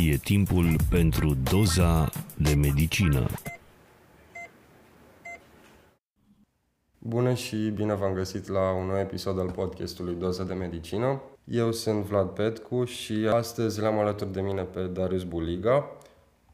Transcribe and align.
E 0.00 0.16
timpul 0.16 0.76
pentru 0.90 1.36
doza 1.50 2.10
de 2.36 2.54
medicină. 2.54 3.26
Bună 6.98 7.34
și 7.34 7.56
bine 7.56 7.94
v-am 7.94 8.12
găsit 8.12 8.48
la 8.48 8.72
un 8.72 8.86
nou 8.86 8.98
episod 8.98 9.38
al 9.38 9.50
podcastului 9.50 10.14
Doza 10.14 10.44
de 10.44 10.54
Medicină. 10.54 11.22
Eu 11.44 11.72
sunt 11.72 12.04
Vlad 12.04 12.28
Petcu 12.28 12.84
și 12.84 13.12
astăzi 13.12 13.80
l-am 13.80 13.98
alături 13.98 14.32
de 14.32 14.40
mine 14.40 14.62
pe 14.62 14.82
Darius 14.82 15.24
Buliga, 15.24 15.90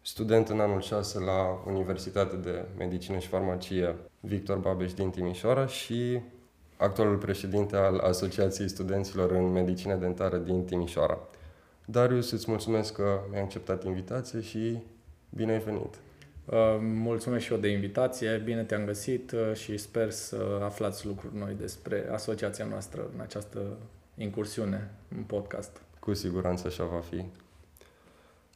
student 0.03 0.49
în 0.49 0.61
anul 0.61 0.81
6 0.81 1.19
la 1.19 1.63
Universitatea 1.67 2.39
de 2.39 2.65
Medicină 2.79 3.19
și 3.19 3.29
Farmacie 3.29 3.97
Victor 4.21 4.57
Babeș 4.57 4.93
din 4.93 5.11
Timișoara 5.11 5.67
și 5.67 6.21
actualul 6.77 7.17
președinte 7.17 7.77
al 7.77 7.99
Asociației 7.99 8.69
Studenților 8.69 9.31
în 9.31 9.53
Medicină 9.53 9.95
Dentară 9.95 10.37
din 10.37 10.65
Timișoara. 10.65 11.19
Darius, 11.85 12.31
îți 12.31 12.51
mulțumesc 12.51 12.93
că 12.93 13.21
mi-ai 13.31 13.43
acceptat 13.43 13.85
invitație 13.85 14.41
și 14.41 14.79
bine 15.31 15.53
ai 15.53 15.59
venit! 15.59 15.99
Uh, 16.45 16.77
mulțumesc 16.81 17.45
și 17.45 17.53
eu 17.53 17.59
de 17.59 17.69
invitație, 17.69 18.43
bine 18.45 18.63
te-am 18.63 18.85
găsit 18.85 19.33
uh, 19.33 19.55
și 19.55 19.77
sper 19.77 20.11
să 20.11 20.61
aflați 20.63 21.07
lucruri 21.07 21.37
noi 21.37 21.55
despre 21.61 22.09
asociația 22.13 22.65
noastră 22.65 23.11
în 23.15 23.21
această 23.21 23.61
incursiune 24.17 24.91
în 25.17 25.23
podcast. 25.23 25.81
Cu 26.01 26.15
siguranță 26.15 26.67
așa 26.67 26.85
va 26.85 27.01
fi. 27.01 27.25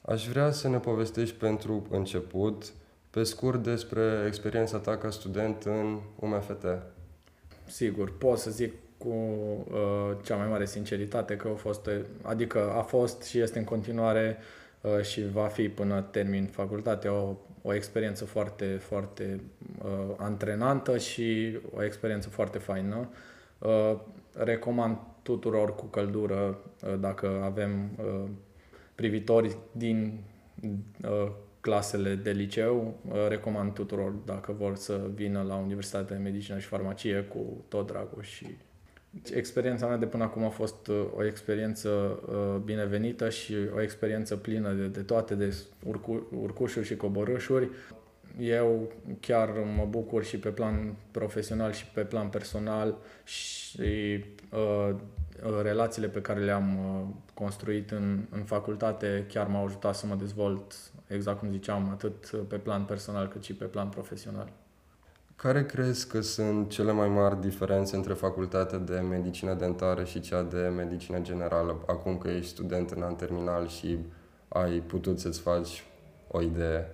Aș 0.02 0.28
vrea 0.28 0.50
să 0.50 0.68
ne 0.68 0.78
povestești 0.78 1.34
pentru 1.34 1.86
început, 1.90 2.72
pe 3.10 3.22
scurt, 3.22 3.62
despre 3.62 4.24
experiența 4.26 4.78
ta 4.78 4.96
ca 4.96 5.10
student 5.10 5.62
în 5.62 6.00
UMFT. 6.18 6.64
Sigur, 7.66 8.18
pot 8.18 8.38
să 8.38 8.50
zic 8.50 8.72
cu 8.98 9.08
uh, 9.08 10.16
cea 10.24 10.36
mai 10.36 10.48
mare 10.48 10.66
sinceritate 10.66 11.36
că 11.36 11.48
a 11.48 11.56
fost, 11.56 11.88
adică 12.22 12.72
a 12.72 12.82
fost 12.82 13.22
și 13.22 13.38
este 13.38 13.58
în 13.58 13.64
continuare 13.64 14.36
uh, 14.80 15.02
și 15.02 15.28
va 15.28 15.46
fi 15.46 15.68
până 15.68 16.00
termin 16.00 16.46
facultatea 16.46 17.12
o, 17.12 17.36
o 17.62 17.74
experiență 17.74 18.24
foarte, 18.24 18.64
foarte 18.64 19.40
uh, 19.84 20.14
antrenantă 20.16 20.98
și 20.98 21.58
o 21.74 21.84
experiență 21.84 22.28
foarte 22.28 22.58
faină. 22.58 23.08
Uh, 23.58 23.96
recomand 24.32 24.96
tuturor 25.22 25.74
cu 25.74 25.84
căldură 25.84 26.58
uh, 26.84 26.94
dacă 27.00 27.40
avem 27.44 27.90
uh, 27.98 28.28
privitori 28.94 29.56
din 29.72 30.20
uh, 30.62 31.30
clasele 31.60 32.14
de 32.14 32.30
liceu, 32.30 32.94
uh, 33.08 33.28
recomand 33.28 33.72
tuturor 33.72 34.10
dacă 34.10 34.52
vor 34.52 34.76
să 34.76 35.00
vină 35.14 35.42
la 35.42 35.54
Universitatea 35.54 36.16
de 36.16 36.22
Medicină 36.22 36.58
și 36.58 36.66
Farmacie 36.66 37.20
cu 37.22 37.64
tot 37.68 37.86
dragul 37.86 38.22
și 38.22 38.46
experiența 39.34 39.86
mea 39.86 39.96
de 39.96 40.06
până 40.06 40.24
acum 40.24 40.44
a 40.44 40.48
fost 40.48 40.86
uh, 40.86 41.06
o 41.16 41.24
experiență 41.24 42.20
binevenită 42.64 43.28
și 43.30 43.54
o 43.74 43.82
experiență 43.82 44.36
plină 44.36 44.72
de, 44.72 44.86
de 44.86 45.00
toate, 45.00 45.34
de 45.34 45.56
urcu, 45.86 46.26
urcușuri 46.40 46.86
și 46.86 46.96
coborâșuri. 46.96 47.68
Eu 48.38 48.92
chiar 49.20 49.50
mă 49.76 49.86
bucur 49.88 50.24
și 50.24 50.38
pe 50.38 50.48
plan 50.48 50.94
profesional 51.10 51.72
și 51.72 51.86
pe 51.86 52.00
plan 52.00 52.28
personal 52.28 52.96
și 53.24 54.24
uh, 54.50 54.94
relațiile 55.62 56.08
pe 56.08 56.20
care 56.20 56.40
le-am 56.40 56.78
uh, 56.78 57.14
construit 57.34 57.90
în, 57.90 58.24
în 58.30 58.42
facultate 58.42 59.24
chiar 59.28 59.46
m-au 59.46 59.64
ajutat 59.64 59.94
să 59.94 60.06
mă 60.06 60.14
dezvolt, 60.14 60.74
exact 61.06 61.38
cum 61.38 61.50
ziceam, 61.50 61.88
atât 61.90 62.26
pe 62.48 62.56
plan 62.56 62.84
personal 62.84 63.28
cât 63.28 63.44
și 63.44 63.54
pe 63.54 63.64
plan 63.64 63.88
profesional. 63.88 64.52
Care 65.42 65.64
crezi 65.64 66.08
că 66.08 66.20
sunt 66.20 66.70
cele 66.70 66.92
mai 66.92 67.08
mari 67.08 67.40
diferențe 67.40 67.96
între 67.96 68.12
facultatea 68.12 68.78
de 68.78 68.98
medicină 68.98 69.54
dentară 69.54 70.04
și 70.04 70.20
cea 70.20 70.42
de 70.42 70.72
medicină 70.76 71.18
generală, 71.20 71.82
acum 71.86 72.18
că 72.18 72.28
ești 72.28 72.50
student 72.50 72.90
în 72.90 73.02
an 73.02 73.14
terminal 73.14 73.68
și 73.68 73.98
ai 74.48 74.70
putut 74.70 75.18
să-ți 75.18 75.40
faci 75.40 75.84
o 76.28 76.42
idee? 76.42 76.92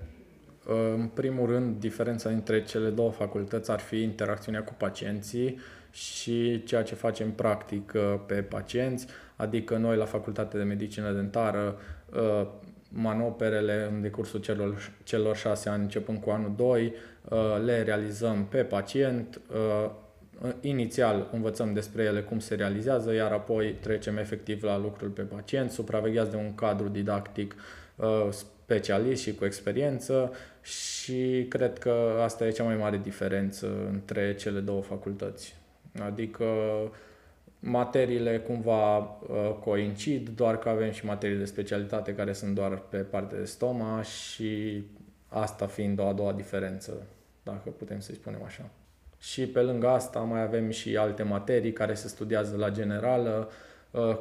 În 0.95 1.07
primul 1.15 1.47
rând, 1.47 1.81
diferența 1.81 2.31
între 2.31 2.65
cele 2.65 2.89
două 2.89 3.11
facultăți 3.11 3.71
ar 3.71 3.81
fi 3.81 4.03
interacțiunea 4.03 4.63
cu 4.65 4.75
pacienții 4.79 5.59
și 5.91 6.63
ceea 6.65 6.83
ce 6.83 6.95
facem 6.95 7.33
practic 7.33 7.93
uh, 7.95 8.21
pe 8.27 8.35
pacienți, 8.35 9.07
adică 9.37 9.77
noi 9.77 9.97
la 9.97 10.05
Facultatea 10.05 10.59
de 10.59 10.65
Medicină 10.65 11.13
Dentară 11.13 11.79
uh, 12.15 12.47
manoperele 12.95 13.89
în 13.93 14.01
decursul 14.01 14.41
celor, 14.41 14.93
celor 15.03 15.37
șase 15.37 15.69
ani, 15.69 15.83
începând 15.83 16.21
cu 16.21 16.31
anul 16.31 16.53
2, 16.57 16.93
uh, 17.29 17.39
le 17.65 17.83
realizăm 17.83 18.47
pe 18.47 18.63
pacient. 18.63 19.41
Inițial 20.61 21.29
învățăm 21.33 21.73
despre 21.73 22.03
ele 22.03 22.21
cum 22.21 22.39
se 22.39 22.55
realizează, 22.55 23.13
iar 23.13 23.33
apoi 23.33 23.75
trecem 23.81 24.17
efectiv 24.17 24.63
la 24.63 24.79
lucrul 24.79 25.09
pe 25.09 25.23
pacient, 25.23 25.71
supravegheați 25.71 26.31
de 26.31 26.37
un 26.37 26.55
cadru 26.55 26.89
didactic 26.89 27.55
specialist 28.67 29.23
și 29.23 29.35
cu 29.35 29.45
experiență 29.45 30.33
și 30.63 31.47
cred 31.49 31.79
că 31.79 32.19
asta 32.23 32.47
e 32.47 32.51
cea 32.51 32.65
mai 32.65 32.77
mare 32.77 33.01
diferență 33.03 33.89
între 33.93 34.35
cele 34.35 34.61
două 34.61 34.83
facultăți. 34.83 35.57
Adică 36.01 36.45
materiile 37.67 38.39
cumva 38.39 38.99
uh, 38.99 39.57
coincid, 39.61 40.29
doar 40.29 40.59
că 40.59 40.69
avem 40.69 40.91
și 40.91 41.05
materii 41.05 41.37
de 41.37 41.45
specialitate 41.45 42.15
care 42.15 42.33
sunt 42.33 42.55
doar 42.55 42.79
pe 42.79 42.97
partea 42.97 43.39
de 43.39 43.45
stoma 43.45 44.03
și 44.03 44.83
asta 45.29 45.67
fiind 45.67 46.01
o 46.01 46.07
a 46.07 46.13
doua 46.13 46.33
diferență, 46.33 47.07
dacă 47.43 47.71
putem 47.71 48.01
să-i 48.01 48.15
spunem 48.15 48.43
așa. 48.45 48.71
Și 49.19 49.47
pe 49.47 49.61
lângă 49.61 49.89
asta 49.89 50.19
mai 50.19 50.43
avem 50.43 50.71
și 50.71 50.97
alte 50.97 51.23
materii 51.23 51.73
care 51.73 51.95
se 51.95 52.09
studiază 52.09 52.57
la 52.57 52.71
generală, 52.71 53.51
uh, 53.91 54.19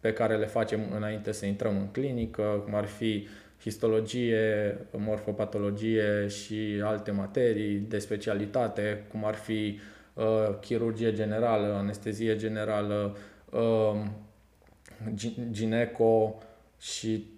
pe 0.00 0.12
care 0.12 0.36
le 0.36 0.46
facem 0.46 0.80
înainte 0.96 1.32
să 1.32 1.46
intrăm 1.46 1.76
în 1.76 1.90
clinică, 1.90 2.60
cum 2.64 2.74
ar 2.74 2.86
fi 2.86 3.28
histologie, 3.60 4.78
morfopatologie 4.90 6.26
și 6.28 6.80
alte 6.82 7.10
materii 7.10 7.76
de 7.78 7.98
specialitate, 7.98 9.04
cum 9.10 9.24
ar 9.24 9.34
fi 9.34 9.78
uh, 9.78 9.93
chirurgie 10.60 11.12
generală, 11.12 11.74
anestezie 11.74 12.36
generală, 12.36 13.16
uh, 13.50 14.04
gineco 15.50 16.38
și 16.78 17.32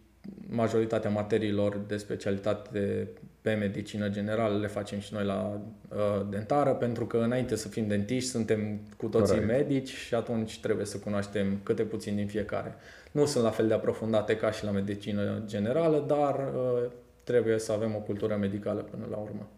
majoritatea 0.49 1.11
materiilor 1.11 1.81
de 1.87 1.97
specialitate 1.97 3.09
pe 3.41 3.55
medicină 3.55 4.09
generală 4.09 4.59
le 4.59 4.67
facem 4.67 4.99
și 4.99 5.15
noi 5.15 5.25
la 5.25 5.61
uh, 5.89 6.27
dentară, 6.31 6.71
pentru 6.71 7.07
că 7.07 7.17
înainte 7.17 7.57
să 7.57 7.69
fim 7.69 7.87
dentiști 7.87 8.31
suntem 8.31 8.81
cu 8.97 9.07
toții 9.07 9.39
Correct. 9.39 9.59
medici 9.59 9.89
și 9.89 10.15
atunci 10.15 10.61
trebuie 10.61 10.87
să 10.87 10.99
cunoaștem 10.99 11.61
câte 11.63 11.83
puțin 11.83 12.15
din 12.15 12.27
fiecare. 12.27 12.75
Nu 13.13 13.27
sunt 13.27 13.45
la 13.45 13.51
fel 13.51 13.69
de 13.69 13.75
aprofundate 13.75 14.37
ca 14.37 14.51
și 14.51 14.65
la 14.65 14.71
medicină 14.71 15.43
generală, 15.45 16.05
dar 16.07 16.35
uh, 16.35 16.91
trebuie 17.25 17.59
să 17.59 17.73
avem 17.73 17.95
o 17.95 17.99
cultură 17.99 18.37
medicală 18.37 18.81
până 18.81 19.07
la 19.11 19.17
urmă. 19.17 19.49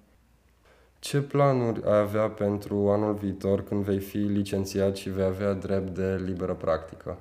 Ce 0.99 1.21
planuri 1.21 1.83
ai 1.85 1.99
avea 1.99 2.29
pentru 2.29 2.91
anul 2.91 3.15
viitor 3.15 3.65
când 3.65 3.85
vei 3.85 3.99
fi 3.99 4.17
licențiat 4.17 4.97
și 4.97 5.11
vei 5.11 5.25
avea 5.25 5.53
drept 5.53 5.95
de 5.95 6.23
liberă 6.25 6.55
practică? 6.55 7.19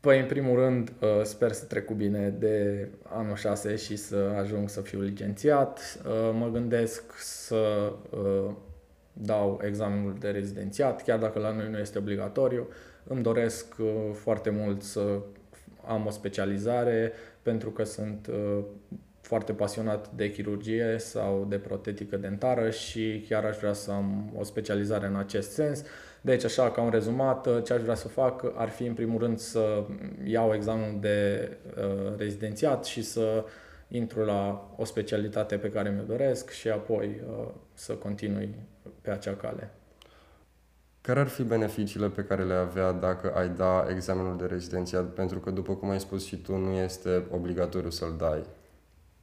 Păi, 0.00 0.20
în 0.20 0.26
primul 0.26 0.58
rând, 0.58 0.92
uh, 1.00 1.08
sper 1.22 1.52
să 1.52 1.64
trec 1.64 1.84
cu 1.84 1.94
bine 1.94 2.28
de 2.28 2.88
anul 3.02 3.36
6 3.36 3.76
și 3.76 3.96
să 3.96 4.16
ajung 4.38 4.68
să 4.68 4.80
fiu 4.80 5.00
licențiat. 5.00 6.00
Uh, 6.06 6.30
mă 6.38 6.48
gândesc 6.48 7.02
să 7.18 7.92
uh, 8.10 8.50
dau 9.12 9.60
examenul 9.64 10.16
de 10.18 10.30
rezidențiat, 10.30 11.02
chiar 11.02 11.18
dacă 11.18 11.38
la 11.38 11.52
noi 11.52 11.70
nu 11.70 11.78
este 11.78 11.98
obligatoriu. 11.98 12.68
Îmi 13.04 13.22
doresc 13.22 13.74
foarte 14.12 14.50
mult 14.50 14.82
să 14.82 15.20
am 15.86 16.06
o 16.06 16.10
specializare 16.10 17.12
pentru 17.42 17.70
că 17.70 17.84
sunt 17.84 18.30
foarte 19.26 19.52
pasionat 19.52 20.10
de 20.10 20.30
chirurgie 20.30 20.96
sau 20.98 21.46
de 21.48 21.58
protetică 21.58 22.16
dentară 22.16 22.70
și 22.70 23.24
chiar 23.28 23.44
aș 23.44 23.56
vrea 23.56 23.72
să 23.72 23.90
am 23.90 24.32
o 24.38 24.44
specializare 24.44 25.06
în 25.06 25.16
acest 25.16 25.50
sens. 25.50 25.82
Deci, 26.20 26.44
așa, 26.44 26.70
ca 26.70 26.80
un 26.80 26.90
rezumat, 26.90 27.62
ce 27.62 27.72
aș 27.72 27.82
vrea 27.82 27.94
să 27.94 28.08
fac 28.08 28.52
ar 28.54 28.68
fi, 28.68 28.84
în 28.84 28.94
primul 28.94 29.20
rând, 29.20 29.38
să 29.38 29.84
iau 30.24 30.54
examenul 30.54 31.00
de 31.00 31.50
uh, 31.76 32.16
rezidențiat 32.16 32.84
și 32.84 33.02
să 33.02 33.44
intru 33.88 34.24
la 34.24 34.70
o 34.76 34.84
specialitate 34.84 35.56
pe 35.56 35.70
care 35.70 35.90
mi-o 35.90 36.16
doresc 36.16 36.50
și 36.50 36.68
apoi 36.68 37.20
uh, 37.28 37.48
să 37.74 37.92
continui 37.92 38.54
pe 39.00 39.10
acea 39.10 39.34
cale. 39.34 39.70
Care 41.00 41.20
ar 41.20 41.28
fi 41.28 41.42
beneficiile 41.42 42.08
pe 42.08 42.22
care 42.24 42.44
le 42.44 42.54
avea 42.54 42.92
dacă 42.92 43.32
ai 43.34 43.48
da 43.48 43.86
examenul 43.90 44.36
de 44.36 44.46
rezidențiat? 44.46 45.04
Pentru 45.04 45.38
că, 45.38 45.50
după 45.50 45.74
cum 45.74 45.90
ai 45.90 46.00
spus 46.00 46.24
și 46.24 46.36
tu, 46.36 46.56
nu 46.56 46.72
este 46.72 47.26
obligatoriu 47.30 47.90
să-l 47.90 48.14
dai. 48.18 48.44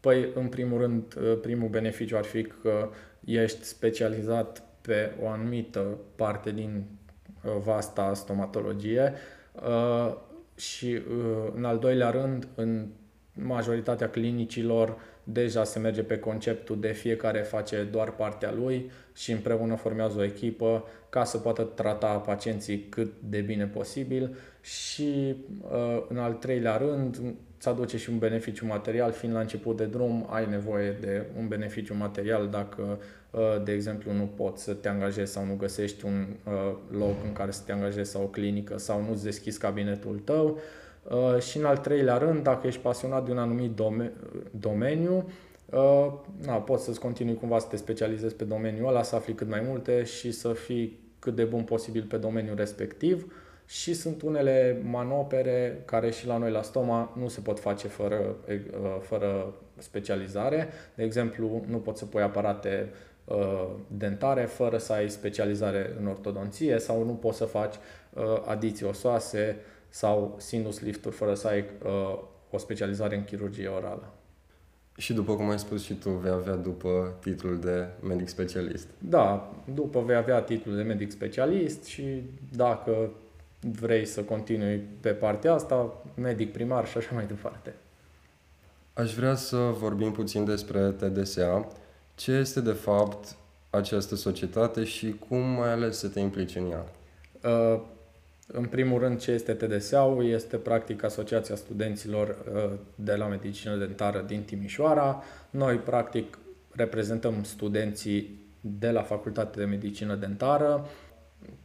Păi, 0.03 0.29
în 0.33 0.47
primul 0.47 0.79
rând, 0.79 1.15
uh, 1.17 1.37
primul 1.41 1.69
beneficiu 1.69 2.17
ar 2.17 2.23
fi 2.23 2.43
că 2.43 2.89
ești 3.25 3.63
specializat 3.63 4.63
pe 4.81 5.11
o 5.21 5.27
anumită 5.27 5.97
parte 6.15 6.51
din 6.51 6.83
uh, 7.43 7.51
vasta 7.63 8.13
stomatologie 8.13 9.13
uh, 9.53 10.15
și, 10.55 11.01
în 11.55 11.65
al 11.65 11.79
doilea 11.79 12.09
rând, 12.09 12.47
în 12.55 12.87
majoritatea 13.33 14.09
clinicilor 14.09 14.97
deja 15.23 15.63
se 15.63 15.79
merge 15.79 16.03
pe 16.03 16.19
conceptul 16.19 16.79
de 16.79 16.91
fiecare 16.91 17.39
face 17.39 17.83
doar 17.83 18.11
partea 18.11 18.51
lui 18.51 18.91
și 19.13 19.31
împreună 19.31 19.75
formează 19.75 20.19
o 20.19 20.23
echipă 20.23 20.83
ca 21.09 21.23
să 21.23 21.37
poată 21.37 21.63
trata 21.63 22.17
pacienții 22.17 22.79
cât 22.89 23.13
de 23.19 23.41
bine 23.41 23.65
posibil 23.65 24.35
și 24.63 25.35
uh, 25.61 26.03
în 26.07 26.17
al 26.17 26.33
treilea 26.33 26.77
rând 26.77 27.21
îți 27.57 27.67
aduce 27.67 27.97
și 27.97 28.09
un 28.09 28.17
beneficiu 28.17 28.65
material, 28.65 29.11
fiind 29.11 29.35
la 29.35 29.41
început 29.41 29.77
de 29.77 29.85
drum, 29.85 30.27
ai 30.29 30.49
nevoie 30.49 30.91
de 30.91 31.25
un 31.37 31.47
beneficiu 31.47 31.95
material 31.95 32.47
dacă, 32.47 32.99
uh, 33.31 33.63
de 33.63 33.71
exemplu, 33.71 34.11
nu 34.11 34.29
poți 34.35 34.63
să 34.63 34.73
te 34.73 34.89
angajezi 34.89 35.31
sau 35.31 35.45
nu 35.45 35.55
găsești 35.55 36.05
un 36.05 36.25
uh, 36.43 36.75
loc 36.97 37.15
în 37.25 37.33
care 37.33 37.51
să 37.51 37.61
te 37.65 37.71
angajezi 37.71 38.11
sau 38.11 38.23
o 38.23 38.27
clinică 38.27 38.77
sau 38.77 39.01
nu-ți 39.01 39.23
deschizi 39.23 39.59
cabinetul 39.59 40.21
tău. 40.23 40.59
Și 41.39 41.57
în 41.57 41.65
al 41.65 41.77
treilea 41.77 42.17
rând, 42.17 42.43
dacă 42.43 42.67
ești 42.67 42.81
pasionat 42.81 43.25
de 43.25 43.31
un 43.31 43.37
anumit 43.37 43.81
domeniu, 44.51 45.29
na, 46.45 46.53
poți 46.53 46.83
să-ți 46.83 46.99
continui 46.99 47.35
cumva 47.35 47.59
să 47.59 47.67
te 47.69 47.75
specializezi 47.75 48.35
pe 48.35 48.43
domeniul 48.43 48.87
ăla, 48.87 49.03
să 49.03 49.15
afli 49.15 49.33
cât 49.33 49.49
mai 49.49 49.61
multe 49.65 50.03
și 50.03 50.31
să 50.31 50.53
fii 50.53 50.99
cât 51.19 51.35
de 51.35 51.43
bun 51.43 51.63
posibil 51.63 52.05
pe 52.09 52.17
domeniul 52.17 52.55
respectiv 52.55 53.31
și 53.65 53.93
sunt 53.93 54.21
unele 54.21 54.81
manopere 54.83 55.81
care 55.85 56.11
și 56.11 56.27
la 56.27 56.37
noi 56.37 56.51
la 56.51 56.61
stoma 56.61 57.13
nu 57.19 57.27
se 57.27 57.39
pot 57.39 57.59
face 57.59 57.87
fără, 57.87 58.35
fără 59.01 59.53
specializare. 59.77 60.67
De 60.95 61.03
exemplu, 61.03 61.63
nu 61.67 61.77
poți 61.77 61.99
să 61.99 62.05
pui 62.05 62.21
aparate 62.21 62.89
dentare 63.87 64.41
fără 64.41 64.77
să 64.77 64.93
ai 64.93 65.09
specializare 65.09 65.95
în 65.99 66.07
ortodonție 66.07 66.79
sau 66.79 67.03
nu 67.03 67.11
poți 67.11 67.37
să 67.37 67.45
faci 67.45 67.75
adiții 68.45 68.85
osoase 68.85 69.55
sau 69.89 70.35
sinus 70.37 70.81
lifturi 70.81 71.15
fără 71.15 71.33
să 71.33 71.47
ai 71.47 71.65
o 72.49 72.57
specializare 72.57 73.15
în 73.15 73.23
chirurgie 73.23 73.67
orală. 73.67 74.13
Și 74.97 75.13
după 75.13 75.35
cum 75.35 75.49
ai 75.49 75.59
spus 75.59 75.83
și 75.83 75.93
tu, 75.93 76.09
vei 76.09 76.31
avea 76.31 76.55
după 76.55 77.17
titlul 77.19 77.59
de 77.59 77.87
medic 78.07 78.27
specialist. 78.27 78.87
Da, 78.97 79.53
după 79.73 80.01
vei 80.01 80.15
avea 80.15 80.41
titlul 80.41 80.75
de 80.75 80.81
medic 80.81 81.11
specialist 81.11 81.83
și 81.83 82.23
dacă 82.55 83.11
vrei 83.71 84.05
să 84.05 84.21
continui 84.21 84.81
pe 84.99 85.09
partea 85.09 85.53
asta, 85.53 86.03
medic 86.15 86.51
primar 86.51 86.87
și 86.87 86.97
așa 86.97 87.09
mai 87.13 87.25
departe. 87.25 87.73
Aș 88.93 89.13
vrea 89.13 89.35
să 89.35 89.57
vorbim 89.57 90.11
puțin 90.11 90.45
despre 90.45 90.91
TDSA. 90.91 91.67
Ce 92.15 92.31
este 92.31 92.61
de 92.61 92.71
fapt 92.71 93.35
această 93.69 94.15
societate 94.15 94.83
și 94.83 95.15
cum 95.29 95.61
ai 95.61 95.71
ales 95.71 95.97
să 95.97 96.07
te 96.07 96.19
implici 96.19 96.55
în 96.55 96.71
ea? 96.71 96.85
Uh, 97.43 97.81
în 98.47 98.65
primul 98.65 98.99
rând, 98.99 99.19
ce 99.19 99.31
este 99.31 99.53
TDSA-ul? 99.53 100.25
Este 100.25 100.57
practic 100.57 101.03
Asociația 101.03 101.55
Studenților 101.55 102.27
uh, 102.27 102.71
de 102.95 103.15
la 103.15 103.27
Medicină 103.27 103.75
Dentară 103.75 104.23
din 104.27 104.43
Timișoara. 104.43 105.23
Noi, 105.49 105.75
practic, 105.75 106.37
reprezentăm 106.71 107.43
studenții 107.43 108.41
de 108.61 108.91
la 108.91 109.01
Facultatea 109.01 109.63
de 109.63 109.69
Medicină 109.69 110.15
Dentară 110.15 110.85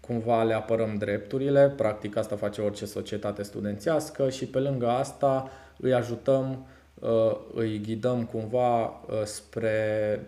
cumva 0.09 0.43
le 0.43 0.55
apărăm 0.55 0.95
drepturile, 0.95 1.69
practic 1.77 2.17
asta 2.17 2.37
face 2.37 2.61
orice 2.61 2.87
societate 2.87 3.43
studențească 3.43 4.31
și 4.31 4.47
pe 4.47 4.59
lângă 4.59 4.89
asta 4.89 5.51
îi 5.79 5.95
ajutăm, 5.95 6.67
uh, 6.95 7.37
îi 7.55 7.81
ghidăm 7.81 8.25
cumva 8.25 8.85
uh, 8.85 9.23
spre 9.25 10.21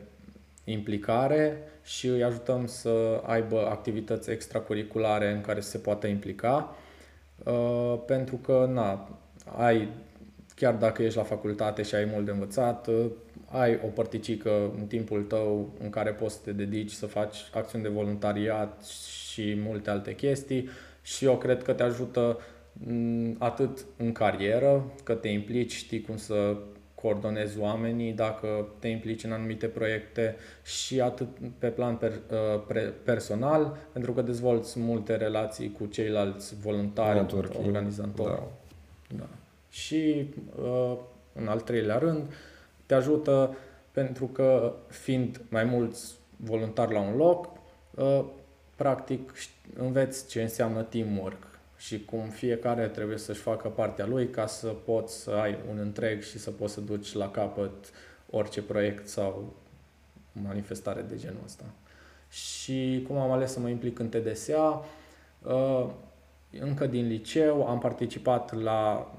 implicare 0.64 1.58
și 1.82 2.06
îi 2.06 2.24
ajutăm 2.24 2.66
să 2.66 3.22
aibă 3.26 3.66
activități 3.66 4.30
extracurriculare 4.30 5.30
în 5.30 5.40
care 5.40 5.60
se 5.60 5.78
poate 5.78 6.06
implica, 6.06 6.76
uh, 7.44 7.98
pentru 8.06 8.36
că 8.36 8.68
na, 8.72 9.08
ai, 9.58 9.88
chiar 10.60 10.74
dacă 10.74 11.02
ești 11.02 11.16
la 11.16 11.22
facultate 11.22 11.82
și 11.82 11.94
ai 11.94 12.08
mult 12.12 12.24
de 12.24 12.30
învățat, 12.30 12.88
ai 13.46 13.80
o 13.84 13.86
părticică 13.86 14.70
în 14.78 14.86
timpul 14.86 15.22
tău 15.22 15.70
în 15.82 15.90
care 15.90 16.10
poți 16.10 16.34
să 16.34 16.40
te 16.44 16.52
dedici 16.52 16.90
să 16.90 17.06
faci 17.06 17.36
acțiuni 17.54 17.84
de 17.84 17.90
voluntariat 17.90 18.84
și 19.30 19.54
multe 19.58 19.90
alte 19.90 20.14
chestii 20.14 20.68
și 21.02 21.24
eu 21.24 21.36
cred 21.36 21.62
că 21.62 21.72
te 21.72 21.82
ajută 21.82 22.38
mm, 22.72 23.36
atât 23.38 23.84
în 23.96 24.12
carieră, 24.12 24.92
că 25.04 25.14
te 25.14 25.28
implici, 25.28 25.72
știi 25.72 26.00
cum 26.00 26.16
să 26.16 26.56
coordonezi 26.94 27.58
oamenii, 27.58 28.12
dacă 28.12 28.68
te 28.78 28.88
implici 28.88 29.24
în 29.24 29.32
anumite 29.32 29.66
proiecte 29.66 30.36
și 30.64 31.00
atât 31.00 31.28
pe 31.58 31.68
plan 31.68 31.96
per, 31.96 32.12
uh, 32.12 32.92
personal, 33.04 33.76
pentru 33.92 34.12
că 34.12 34.22
dezvolți 34.22 34.78
multe 34.78 35.16
relații 35.16 35.72
cu 35.72 35.86
ceilalți 35.86 36.54
voluntari, 36.62 37.18
Networking. 37.18 37.66
organizatori. 37.66 38.30
Da. 38.30 38.48
Da. 39.16 39.28
Și 39.70 40.26
uh, 40.62 40.96
în 41.32 41.49
al 41.49 41.61
treilea 41.61 41.99
rând, 41.99 42.32
te 42.87 42.94
ajută 42.94 43.56
pentru 43.90 44.26
că 44.26 44.75
fiind 44.88 45.40
mai 45.49 45.64
mulți 45.64 46.14
voluntari 46.37 46.93
la 46.93 47.00
un 47.00 47.17
loc, 47.17 47.49
uh, 47.94 48.25
practic 48.76 49.32
înveți 49.75 50.28
ce 50.28 50.43
înseamnă 50.43 50.82
teamwork 50.82 51.46
și 51.76 52.05
cum 52.05 52.28
fiecare 52.28 52.88
trebuie 52.88 53.19
să-și 53.19 53.40
facă 53.40 53.69
partea 53.69 54.06
lui 54.06 54.28
ca 54.28 54.46
să 54.46 54.67
poți 54.67 55.22
să 55.22 55.31
ai 55.31 55.58
un 55.70 55.78
întreg 55.78 56.23
și 56.23 56.38
să 56.38 56.50
poți 56.50 56.73
să 56.73 56.81
duci 56.81 57.12
la 57.12 57.31
capăt 57.31 57.73
orice 58.31 58.62
proiect 58.62 59.08
sau 59.08 59.55
manifestare 60.32 61.00
de 61.00 61.16
genul 61.16 61.40
ăsta. 61.44 61.64
Și 62.28 63.05
cum 63.06 63.16
am 63.16 63.31
ales 63.31 63.52
să 63.52 63.61
mă 63.61 63.69
implic 63.69 63.99
în 63.99 64.08
TDSA, 64.08 64.84
uh, 65.43 65.87
încă 66.58 66.87
din 66.87 67.06
liceu 67.06 67.67
am 67.67 67.79
participat 67.79 68.62
la 68.62 69.12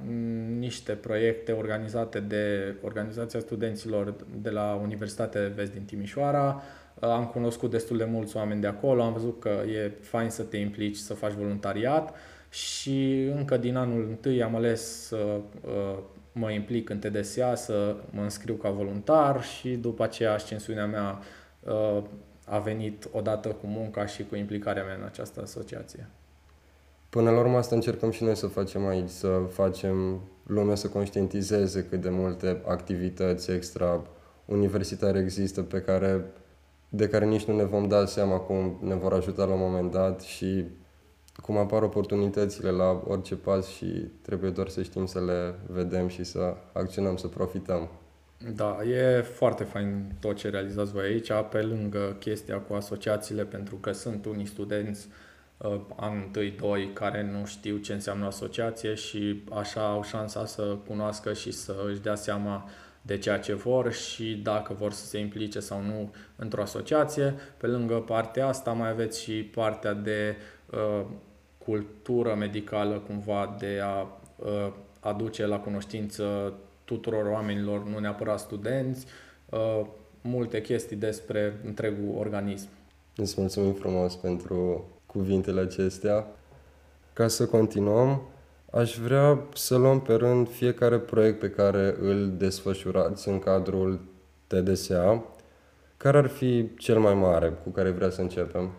niște 0.57 0.93
proiecte 0.93 1.51
organizate 1.51 2.19
de 2.19 2.75
Organizația 2.81 3.39
Studenților 3.39 4.15
de 4.41 4.49
la 4.49 4.79
Universitatea 4.83 5.41
de 5.41 5.53
Vest 5.55 5.71
din 5.71 5.83
Timișoara, 5.83 6.61
am 6.99 7.25
cunoscut 7.25 7.71
destul 7.71 7.97
de 7.97 8.03
mulți 8.03 8.37
oameni 8.37 8.61
de 8.61 8.67
acolo, 8.67 9.03
am 9.03 9.13
văzut 9.13 9.39
că 9.39 9.49
e 9.49 9.91
fain 10.01 10.29
să 10.29 10.43
te 10.43 10.57
implici, 10.57 10.95
să 10.95 11.13
faci 11.13 11.31
voluntariat 11.31 12.15
și 12.49 13.29
încă 13.35 13.57
din 13.57 13.75
anul 13.75 14.05
întâi 14.09 14.43
am 14.43 14.55
ales 14.55 15.05
să 15.07 15.39
uh, 15.61 15.97
mă 16.31 16.51
implic 16.51 16.89
în 16.89 16.99
TDSA, 16.99 17.55
să 17.55 17.95
mă 18.09 18.21
înscriu 18.21 18.53
ca 18.53 18.69
voluntar 18.69 19.43
și 19.43 19.69
după 19.69 20.03
aceea 20.03 20.33
ascensiunea 20.33 20.85
mea 20.85 21.19
uh, 21.59 22.03
a 22.45 22.59
venit 22.59 23.07
odată 23.11 23.47
cu 23.47 23.67
munca 23.67 24.05
și 24.05 24.23
cu 24.23 24.35
implicarea 24.35 24.83
mea 24.83 24.95
în 24.95 25.03
această 25.03 25.41
asociație. 25.41 26.09
Până 27.11 27.29
la 27.31 27.39
urmă 27.39 27.57
asta 27.57 27.75
încercăm 27.75 28.11
și 28.11 28.23
noi 28.23 28.35
să 28.35 28.47
facem 28.47 28.85
aici, 28.85 29.09
să 29.09 29.41
facem 29.49 30.21
lumea 30.43 30.75
să 30.75 30.87
conștientizeze 30.87 31.85
cât 31.89 32.01
de 32.01 32.09
multe 32.09 32.61
activități 32.67 33.51
extra 33.51 34.01
universitare 34.45 35.19
există 35.19 35.61
pe 35.61 35.81
care 35.81 36.25
de 36.89 37.07
care 37.07 37.25
nici 37.25 37.43
nu 37.43 37.55
ne 37.55 37.63
vom 37.63 37.87
da 37.87 38.05
seama 38.05 38.37
cum 38.37 38.79
ne 38.81 38.95
vor 38.95 39.13
ajuta 39.13 39.45
la 39.45 39.53
un 39.53 39.59
moment 39.59 39.91
dat 39.91 40.21
și 40.21 40.65
cum 41.35 41.57
apar 41.57 41.81
oportunitățile 41.81 42.69
la 42.69 43.03
orice 43.07 43.35
pas 43.35 43.67
și 43.67 43.85
trebuie 44.21 44.49
doar 44.49 44.67
să 44.67 44.81
știm 44.81 45.05
să 45.05 45.23
le 45.23 45.55
vedem 45.67 46.07
și 46.07 46.23
să 46.23 46.55
acționăm, 46.73 47.17
să 47.17 47.27
profităm. 47.27 47.89
Da, 48.55 48.77
e 48.83 49.21
foarte 49.21 49.63
fain 49.63 50.15
tot 50.19 50.35
ce 50.35 50.49
realizați 50.49 50.91
voi 50.91 51.03
aici, 51.03 51.31
pe 51.51 51.61
lângă 51.61 52.15
chestia 52.19 52.59
cu 52.59 52.73
asociațiile, 52.73 53.43
pentru 53.43 53.75
că 53.75 53.91
sunt 53.91 54.25
unii 54.25 54.45
studenți 54.45 55.07
uh, 55.07 55.30
anul 55.95 56.29
1-2 56.89 56.93
care 56.93 57.31
nu 57.31 57.45
știu 57.45 57.77
ce 57.77 57.93
înseamnă 57.93 58.25
asociație 58.25 58.93
și 58.93 59.43
așa 59.53 59.89
au 59.89 60.03
șansa 60.03 60.45
să 60.45 60.77
cunoască 60.87 61.33
și 61.33 61.51
să 61.51 61.75
își 61.89 62.01
dea 62.01 62.15
seama 62.15 62.69
de 63.01 63.17
ceea 63.17 63.39
ce 63.39 63.53
vor 63.53 63.91
și 63.91 64.39
dacă 64.43 64.73
vor 64.73 64.91
să 64.91 65.05
se 65.05 65.19
implice 65.19 65.59
sau 65.59 65.81
nu 65.81 66.13
într-o 66.35 66.61
asociație. 66.61 67.35
Pe 67.57 67.67
lângă 67.67 67.95
partea 67.95 68.47
asta 68.47 68.71
mai 68.71 68.89
aveți 68.89 69.21
și 69.21 69.31
partea 69.31 69.93
de 69.93 70.35
uh, 70.71 71.05
cultură 71.57 72.35
medicală 72.35 72.99
cumva 73.07 73.55
de 73.59 73.79
a 73.83 74.01
uh, 74.35 74.73
aduce 74.99 75.45
la 75.45 75.59
cunoștință 75.59 76.53
tuturor 76.85 77.25
oamenilor, 77.25 77.83
nu 77.83 77.99
neapărat 77.99 78.39
studenți, 78.39 79.05
uh, 79.49 79.81
multe 80.21 80.61
chestii 80.61 80.95
despre 80.95 81.59
întregul 81.65 82.15
organism. 82.17 82.67
Îți 83.15 83.39
mulțumim 83.39 83.73
frumos 83.73 84.15
pentru 84.15 84.85
cuvintele 85.11 85.61
acestea. 85.61 86.27
Ca 87.13 87.27
să 87.27 87.45
continuăm, 87.45 88.21
Aș 88.71 88.97
vrea 88.97 89.39
să 89.53 89.77
luăm 89.77 90.01
pe 90.01 90.13
rând 90.13 90.49
fiecare 90.49 90.97
proiect 90.97 91.39
pe 91.39 91.49
care 91.49 91.95
îl 92.01 92.33
desfășurați 92.37 93.29
în 93.29 93.39
cadrul 93.39 93.99
TDSA. 94.47 95.25
Care 95.97 96.17
ar 96.17 96.27
fi 96.27 96.69
cel 96.77 96.99
mai 96.99 97.13
mare 97.13 97.49
cu 97.63 97.69
care 97.69 97.89
vrea 97.89 98.09
să 98.09 98.21
începem? 98.21 98.71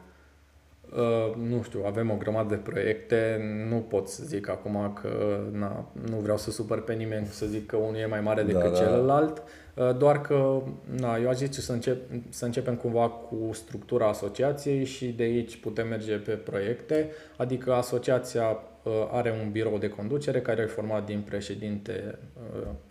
Uh, 0.96 1.34
nu 1.48 1.62
știu, 1.62 1.82
avem 1.86 2.10
o 2.10 2.16
grămadă 2.18 2.54
de 2.54 2.60
proiecte, 2.60 3.40
nu 3.68 3.76
pot 3.76 4.08
să 4.08 4.22
zic 4.24 4.48
acum 4.48 4.98
că 5.02 5.40
na, 5.52 5.90
nu 6.10 6.16
vreau 6.16 6.36
să 6.36 6.50
supăr 6.50 6.82
pe 6.82 6.92
nimeni 6.92 7.26
să 7.26 7.46
zic 7.46 7.66
că 7.66 7.76
unul 7.76 7.96
e 7.96 8.06
mai 8.06 8.20
mare 8.20 8.42
decât 8.42 8.62
da, 8.62 8.68
da. 8.68 8.74
celălalt, 8.74 9.42
uh, 9.74 9.96
doar 9.96 10.20
că 10.20 10.62
na, 10.96 11.16
eu 11.16 11.28
aș 11.28 11.36
zice 11.36 11.60
să, 11.60 11.72
încep, 11.72 12.00
să 12.28 12.44
începem 12.44 12.74
cumva 12.74 13.08
cu 13.08 13.50
structura 13.52 14.08
asociației 14.08 14.84
și 14.84 15.06
de 15.06 15.22
aici 15.22 15.56
putem 15.56 15.88
merge 15.88 16.16
pe 16.16 16.32
proiecte, 16.32 17.10
adică 17.36 17.72
asociația 17.72 18.58
uh, 18.82 18.92
are 19.10 19.34
un 19.44 19.50
birou 19.50 19.78
de 19.78 19.88
conducere 19.88 20.40
care 20.40 20.62
e 20.62 20.66
format 20.66 21.06
din 21.06 21.20
președinte 21.28 22.18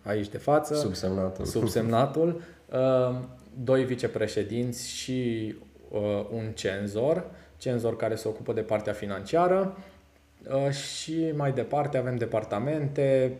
aici 0.02 0.28
de 0.28 0.38
față, 0.38 0.74
subsemnatul, 0.74 1.44
subsemnatul 1.44 2.40
doi 3.64 3.84
vicepreședinți 3.84 4.90
și 4.90 5.54
un 6.30 6.52
cenzor, 6.54 7.24
cenzor 7.62 7.96
care 7.96 8.14
se 8.14 8.28
ocupă 8.28 8.52
de 8.52 8.60
partea 8.60 8.92
financiară 8.92 9.76
uh, 10.48 10.70
și 10.70 11.32
mai 11.36 11.52
departe 11.52 11.96
avem 11.98 12.16
departamente, 12.16 13.32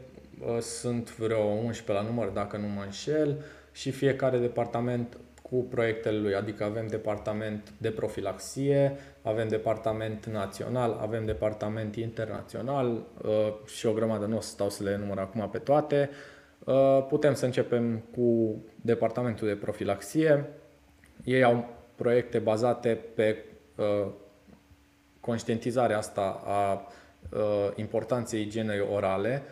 uh, 0.47 0.59
sunt 0.59 1.17
vreo 1.17 1.45
11 1.45 1.93
la 1.93 2.11
număr 2.11 2.29
dacă 2.29 2.57
nu 2.57 2.67
mă 2.67 2.83
înșel 2.85 3.45
și 3.73 3.91
fiecare 3.91 4.38
departament 4.38 5.17
cu 5.43 5.57
proiectele 5.57 6.19
lui, 6.19 6.35
adică 6.35 6.64
avem 6.64 6.87
departament 6.87 7.73
de 7.79 7.91
profilaxie, 7.91 8.97
avem 9.23 9.49
departament 9.49 10.26
național, 10.26 10.99
avem 11.00 11.25
departament 11.25 11.97
internațional 11.97 12.87
uh, 13.23 13.31
și 13.67 13.87
o 13.87 13.93
grămadă, 13.93 14.26
nu 14.26 14.37
o 14.37 14.41
să 14.41 14.49
stau 14.49 14.71
să 14.71 14.83
le 14.83 14.97
număr 14.97 15.19
acum 15.19 15.49
pe 15.52 15.59
toate. 15.59 16.11
Putem 17.09 17.35
să 17.35 17.45
începem 17.45 18.02
cu 18.14 18.57
departamentul 18.83 19.49
de 19.49 19.55
profilaxie. 19.55 20.45
Ei 21.25 21.43
au 21.43 21.69
proiecte 21.97 22.38
bazate 22.38 22.99
pe 23.14 23.37
Uh, 23.37 23.51
conștientizarea 25.21 25.99
asta 25.99 26.43
a 26.45 26.87
uh, 27.31 27.71
importanței 27.75 28.41
igienei 28.41 28.81
orale, 28.81 29.43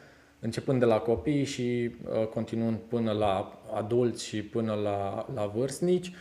începând 0.40 0.78
de 0.78 0.84
la 0.84 0.98
copii 0.98 1.44
și 1.44 1.90
uh, 2.04 2.26
continuând 2.26 2.78
până 2.78 3.12
la 3.12 3.60
adulți 3.74 4.24
și 4.24 4.42
până 4.42 4.74
la, 4.74 5.26
la 5.34 5.46
vârstnici. 5.46 6.12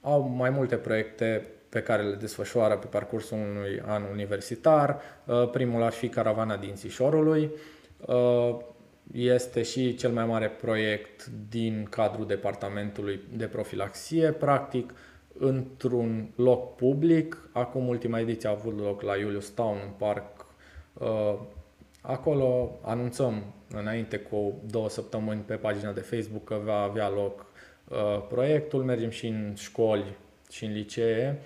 Au 0.00 0.28
mai 0.36 0.50
multe 0.50 0.76
proiecte 0.76 1.46
pe 1.68 1.82
care 1.82 2.02
le 2.02 2.14
desfășoară 2.14 2.76
pe 2.76 2.86
parcursul 2.86 3.38
unui 3.38 3.82
an 3.86 4.02
universitar. 4.12 5.00
Primul 5.52 5.82
ar 5.82 5.92
fi 5.92 6.08
Caravana 6.08 6.56
Dințișorului. 6.56 7.50
Este 9.12 9.62
și 9.62 9.94
cel 9.94 10.10
mai 10.10 10.26
mare 10.26 10.48
proiect 10.48 11.30
din 11.48 11.86
cadrul 11.90 12.26
departamentului 12.26 13.20
de 13.36 13.46
profilaxie. 13.46 14.30
Practic, 14.30 14.92
într-un 15.40 16.30
loc 16.34 16.76
public. 16.76 17.48
Acum 17.52 17.88
ultima 17.88 18.18
ediție 18.18 18.48
a 18.48 18.52
avut 18.52 18.78
loc 18.78 19.02
la 19.02 19.16
Julius 19.16 19.48
Town, 19.48 19.78
în 19.84 19.92
parc. 19.98 20.46
Uh, 20.92 21.34
acolo 22.00 22.78
anunțăm 22.82 23.42
înainte 23.70 24.18
cu 24.18 24.54
două 24.70 24.88
săptămâni 24.88 25.40
pe 25.40 25.54
pagina 25.54 25.92
de 25.92 26.00
Facebook 26.00 26.44
că 26.44 26.60
va 26.64 26.80
avea 26.80 27.08
loc 27.08 27.46
uh, 27.88 27.96
proiectul. 28.28 28.82
Mergem 28.82 29.10
și 29.10 29.26
în 29.26 29.54
școli 29.56 30.16
și 30.50 30.64
în 30.64 30.72
licee 30.72 31.38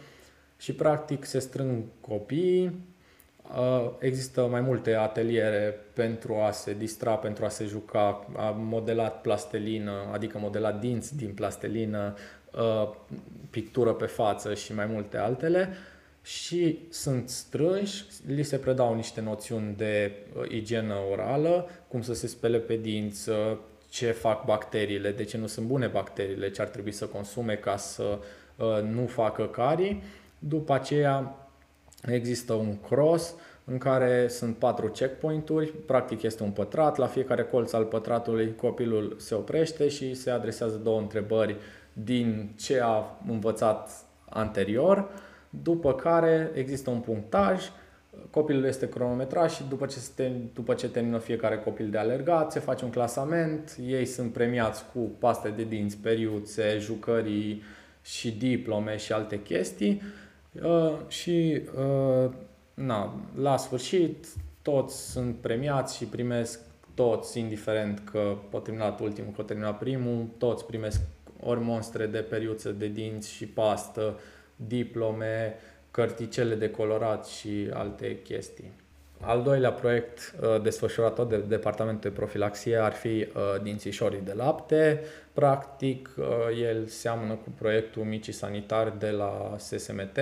și 0.59 0.75
practic 0.75 1.25
se 1.25 1.39
strâng 1.39 1.83
copiii. 2.01 2.93
Uh, 3.57 3.91
există 3.99 4.47
mai 4.47 4.61
multe 4.61 4.95
ateliere 4.95 5.77
pentru 5.93 6.35
a 6.35 6.51
se 6.51 6.75
distra, 6.75 7.15
pentru 7.15 7.45
a 7.45 7.49
se 7.49 7.65
juca. 7.65 8.27
Am 8.37 8.61
modelat 8.61 9.21
plastelină, 9.21 9.93
adică 10.13 10.39
modelat 10.39 10.81
dinți 10.81 11.17
din 11.17 11.33
plastelină, 11.35 12.15
Uh, 12.17 12.44
pictură 13.51 13.93
pe 13.93 14.07
față 14.07 14.55
și 14.55 14.75
mai 14.75 14.87
multe 14.87 15.17
altele 15.17 15.69
și 16.23 16.79
sunt 16.91 17.29
strânși, 17.29 18.05
li 18.27 18.43
se 18.43 18.57
predau 18.57 18.95
niște 18.95 19.21
noțiuni 19.21 19.75
de 19.77 20.13
uh, 20.37 20.51
igienă 20.51 20.95
orală, 21.11 21.69
cum 21.89 22.03
să 22.03 22.15
se 22.15 22.27
spele 22.27 22.59
pe 22.59 22.77
dinți, 22.77 23.29
uh, 23.29 23.37
ce 23.89 24.11
fac 24.11 24.45
bacteriile, 24.45 25.11
de 25.11 25.25
ce 25.25 25.37
nu 25.37 25.47
sunt 25.47 25.67
bune 25.67 25.87
bacteriile, 25.87 26.51
ce 26.51 26.63
ar 26.63 26.69
trebui 26.69 26.93
să 26.93 27.07
consume 27.07 27.55
ca 27.55 27.77
să 27.77 28.19
nu 28.83 29.07
facă 29.07 29.47
carii. 29.47 30.03
După 30.39 30.73
aceea 30.73 31.37
există 32.07 32.53
un 32.53 32.81
cross 32.81 33.35
în 33.65 33.79
care 33.79 34.29
sunt 34.29 34.57
patru 34.57 34.89
checkpoint-uri, 34.89 35.73
practic 35.73 36.23
este 36.23 36.43
un 36.43 36.51
pătrat, 36.51 36.97
la 36.97 37.07
fiecare 37.07 37.43
colț 37.43 37.73
al 37.73 37.85
pătratului 37.85 38.55
copilul 38.55 39.17
se 39.19 39.35
oprește 39.35 39.89
și 39.89 40.15
se 40.15 40.31
adresează 40.31 40.77
două 40.77 41.01
întrebări 41.01 41.57
din 41.95 42.51
ce 42.57 42.81
a 42.83 43.21
învățat 43.29 43.91
anterior, 44.29 45.09
după 45.51 45.95
care 45.95 46.51
există 46.55 46.91
un 46.91 47.01
punctaj, 47.01 47.71
copilul 48.31 48.65
este 48.65 48.89
cronometrat 48.89 49.51
și 49.51 49.63
după 49.69 49.87
ce, 49.87 49.99
se, 49.99 50.33
după 50.55 50.75
ce 50.75 50.89
termină 50.89 51.19
fiecare 51.19 51.59
copil 51.59 51.91
de 51.91 51.99
alergat, 51.99 52.53
se 52.53 52.61
face 52.61 52.85
un 52.85 52.91
clasament, 52.91 53.77
ei 53.87 54.05
sunt 54.05 54.33
premiați 54.33 54.85
cu 54.93 54.99
paste 54.99 55.49
de 55.49 55.65
dinți, 55.65 55.97
periuțe, 55.97 56.79
jucării 56.79 57.63
și 58.03 58.33
diplome 58.33 58.97
și 58.97 59.13
alte 59.13 59.43
chestii. 59.43 60.03
Uh, 60.63 60.93
și 61.09 61.63
uh, 61.79 62.31
na, 62.75 63.21
la 63.41 63.57
sfârșit 63.57 64.27
toți 64.63 65.11
sunt 65.11 65.37
premiați 65.37 65.97
și 65.97 66.05
primesc 66.05 66.61
toți, 66.95 67.39
indiferent 67.39 68.03
că 68.11 68.37
pot 68.51 68.65
terminat 68.65 69.01
ultimul, 69.01 69.33
că 69.37 69.43
terminat 69.43 69.79
primul, 69.79 70.27
toți 70.39 70.67
primesc 70.67 71.01
ori 71.41 71.61
monstre 71.61 72.07
de 72.07 72.19
periuță 72.19 72.71
de 72.71 72.87
dinți 72.87 73.33
și 73.33 73.47
pastă, 73.47 74.21
diplome, 74.57 75.55
cărticele 75.91 76.55
de 76.55 76.71
colorat 76.71 77.27
și 77.27 77.71
alte 77.73 78.19
chestii. 78.23 78.73
Al 79.21 79.43
doilea 79.43 79.73
proiect 79.73 80.35
uh, 80.41 80.63
desfășurat 80.63 81.15
tot 81.15 81.29
de 81.29 81.37
Departamentul 81.37 82.11
de 82.11 82.17
Profilaxie 82.17 82.77
ar 82.77 82.93
fi 82.93 83.09
uh, 83.09 83.27
dințișorii 83.63 84.21
de 84.25 84.33
lapte. 84.33 85.01
Practic, 85.33 86.11
uh, 86.17 86.25
el 86.63 86.87
seamănă 86.87 87.33
cu 87.33 87.51
proiectul 87.59 88.03
Micii 88.03 88.33
Sanitari 88.33 88.99
de 88.99 89.11
la 89.11 89.55
SSMT. 89.59 90.19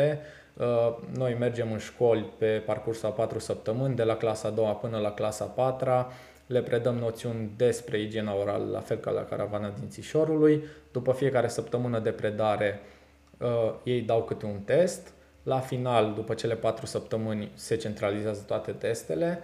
Noi 1.17 1.37
mergem 1.39 1.73
în 1.73 1.79
școli 1.79 2.33
pe 2.39 2.63
parcursul 2.67 3.09
a 3.09 3.13
patru 3.13 3.39
săptămâni, 3.39 3.95
de 3.95 4.03
la 4.03 4.17
clasa 4.17 4.49
a 4.49 4.51
doua 4.51 4.73
până 4.73 4.99
la 4.99 5.13
clasa 5.13 5.45
a 5.45 5.49
patra 5.49 6.13
le 6.53 6.63
predăm 6.63 6.95
noțiuni 6.95 7.51
despre 7.57 8.01
igiena 8.01 8.35
orală, 8.35 8.71
la 8.71 8.81
fel 8.81 8.97
ca 8.97 9.11
la 9.11 9.25
caravana 9.25 9.75
dințișorului. 9.79 10.65
După 10.93 11.13
fiecare 11.13 11.49
săptămână 11.49 11.99
de 11.99 12.11
predare, 12.11 12.81
uh, 13.39 13.75
ei 13.83 14.01
dau 14.01 14.23
câte 14.23 14.47
un 14.47 14.61
test. 14.65 15.13
La 15.43 15.59
final, 15.59 16.13
după 16.15 16.35
cele 16.35 16.55
patru 16.55 16.87
săptămâni, 16.87 17.51
se 17.55 17.77
centralizează 17.77 18.45
toate 18.47 18.73
testele 18.73 19.39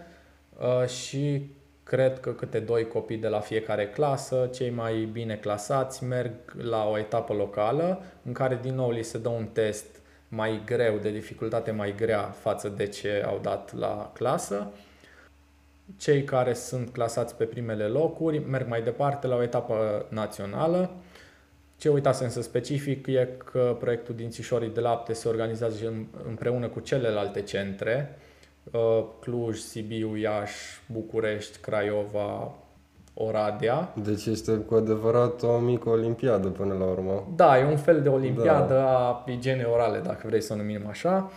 uh, 0.58 0.88
și 0.88 1.50
cred 1.82 2.20
că 2.20 2.32
câte 2.32 2.58
doi 2.58 2.88
copii 2.88 3.16
de 3.16 3.28
la 3.28 3.40
fiecare 3.40 3.88
clasă, 3.88 4.50
cei 4.54 4.70
mai 4.70 5.08
bine 5.12 5.36
clasați, 5.36 6.04
merg 6.04 6.32
la 6.56 6.88
o 6.88 6.98
etapă 6.98 7.32
locală 7.32 8.02
în 8.22 8.32
care 8.32 8.58
din 8.62 8.74
nou 8.74 8.90
li 8.90 9.02
se 9.02 9.18
dă 9.18 9.28
un 9.28 9.46
test 9.46 9.86
mai 10.28 10.62
greu, 10.64 10.96
de 10.96 11.10
dificultate 11.10 11.70
mai 11.70 11.94
grea 11.94 12.22
față 12.22 12.68
de 12.68 12.86
ce 12.86 13.24
au 13.26 13.38
dat 13.42 13.74
la 13.74 14.10
clasă 14.14 14.72
cei 15.96 16.24
care 16.24 16.52
sunt 16.52 16.90
clasați 16.90 17.36
pe 17.36 17.44
primele 17.44 17.84
locuri 17.84 18.38
merg 18.38 18.68
mai 18.68 18.82
departe 18.82 19.26
la 19.26 19.36
o 19.36 19.42
etapă 19.42 20.06
națională. 20.08 20.90
Ce 21.76 21.88
uitasem 21.88 22.28
să 22.28 22.42
specific 22.42 23.06
e 23.06 23.28
că 23.52 23.76
proiectul 23.78 24.14
Dințișorii 24.14 24.70
de 24.70 24.80
lapte 24.80 25.12
se 25.12 25.28
organizează 25.28 26.08
împreună 26.28 26.66
cu 26.68 26.80
celelalte 26.80 27.42
centre, 27.42 28.18
uh, 28.72 29.04
Cluj, 29.20 29.58
Sibiu, 29.58 30.16
Iași, 30.16 30.80
București, 30.92 31.58
Craiova, 31.58 32.54
Oradea. 33.14 33.92
Deci 34.02 34.26
este 34.26 34.52
cu 34.52 34.74
adevărat 34.74 35.42
o 35.42 35.58
mică 35.58 35.88
olimpiadă 35.88 36.48
până 36.48 36.74
la 36.74 36.84
urmă. 36.84 37.28
Da, 37.34 37.58
e 37.58 37.64
un 37.64 37.76
fel 37.76 38.02
de 38.02 38.08
olimpiadă 38.08 38.74
da. 38.74 39.08
a 39.08 39.24
igienei 39.26 39.66
orale, 39.72 39.98
dacă 39.98 40.22
vrei 40.26 40.40
să 40.40 40.52
o 40.52 40.56
numim 40.56 40.86
așa. 40.88 41.30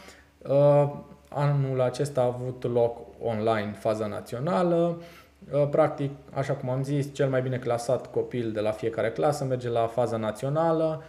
Uh, 1.32 1.38
anul 1.38 1.82
acesta 1.82 2.22
a 2.22 2.26
avut 2.26 2.64
loc 2.64 2.98
online 3.20 3.76
faza 3.80 4.08
națională. 4.08 5.02
Uh, 5.52 5.68
practic, 5.70 6.12
așa 6.32 6.54
cum 6.54 6.70
am 6.70 6.84
zis, 6.84 7.14
cel 7.14 7.30
mai 7.30 7.42
bine 7.42 7.58
clasat 7.58 8.12
copil 8.12 8.52
de 8.52 8.60
la 8.60 8.72
fiecare 8.72 9.12
clasă 9.12 9.44
merge 9.44 9.70
la 9.70 9.88
faza 9.88 10.18
națională, 10.18 11.04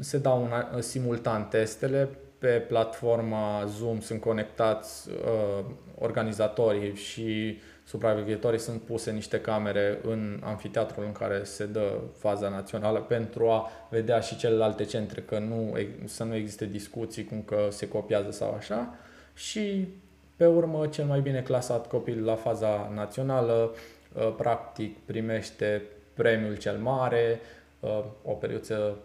se 0.00 0.18
dau 0.18 0.42
un, 0.42 0.80
simultan 0.80 1.48
testele, 1.48 2.08
pe 2.38 2.48
platforma 2.48 3.64
Zoom 3.66 4.00
sunt 4.00 4.20
conectați 4.20 5.08
uh, 5.10 5.64
organizatorii 5.98 6.94
și 6.94 7.58
supraveghetorii. 7.84 8.58
Sunt 8.58 8.82
puse 8.82 9.10
niște 9.10 9.40
camere 9.40 9.98
în 10.02 10.40
amfiteatrul 10.44 11.04
în 11.04 11.12
care 11.12 11.44
se 11.44 11.66
dă 11.66 11.98
faza 12.18 12.48
națională 12.48 12.98
pentru 12.98 13.48
a 13.48 13.70
vedea 13.90 14.20
și 14.20 14.36
celelalte 14.36 14.84
centre 14.84 15.20
că 15.20 15.38
nu, 15.38 15.76
să 16.04 16.24
nu 16.24 16.34
existe 16.34 16.66
discuții 16.66 17.24
cum 17.24 17.42
că 17.42 17.66
se 17.70 17.88
copiază 17.88 18.30
sau 18.30 18.54
așa 18.58 18.94
și 19.34 19.88
pe 20.36 20.46
urmă 20.46 20.86
cel 20.86 21.04
mai 21.04 21.20
bine 21.20 21.40
clasat 21.40 21.88
copil 21.88 22.24
la 22.24 22.34
faza 22.34 22.90
națională 22.94 23.74
uh, 24.12 24.34
practic 24.36 24.98
primește 24.98 25.82
premiul 26.14 26.56
cel 26.56 26.76
mare, 26.76 27.40
uh, 27.80 28.04
o 28.22 28.32
periuță 28.32 28.96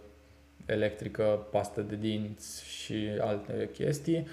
electrică, 0.65 1.45
pastă 1.51 1.81
de 1.81 1.95
dinți 1.95 2.65
și 2.65 3.09
alte 3.19 3.69
chestii. 3.73 4.27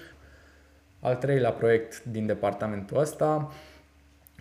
Al 0.99 1.15
treilea 1.15 1.51
proiect 1.51 2.03
din 2.03 2.25
departamentul 2.25 2.97
ăsta 2.97 3.51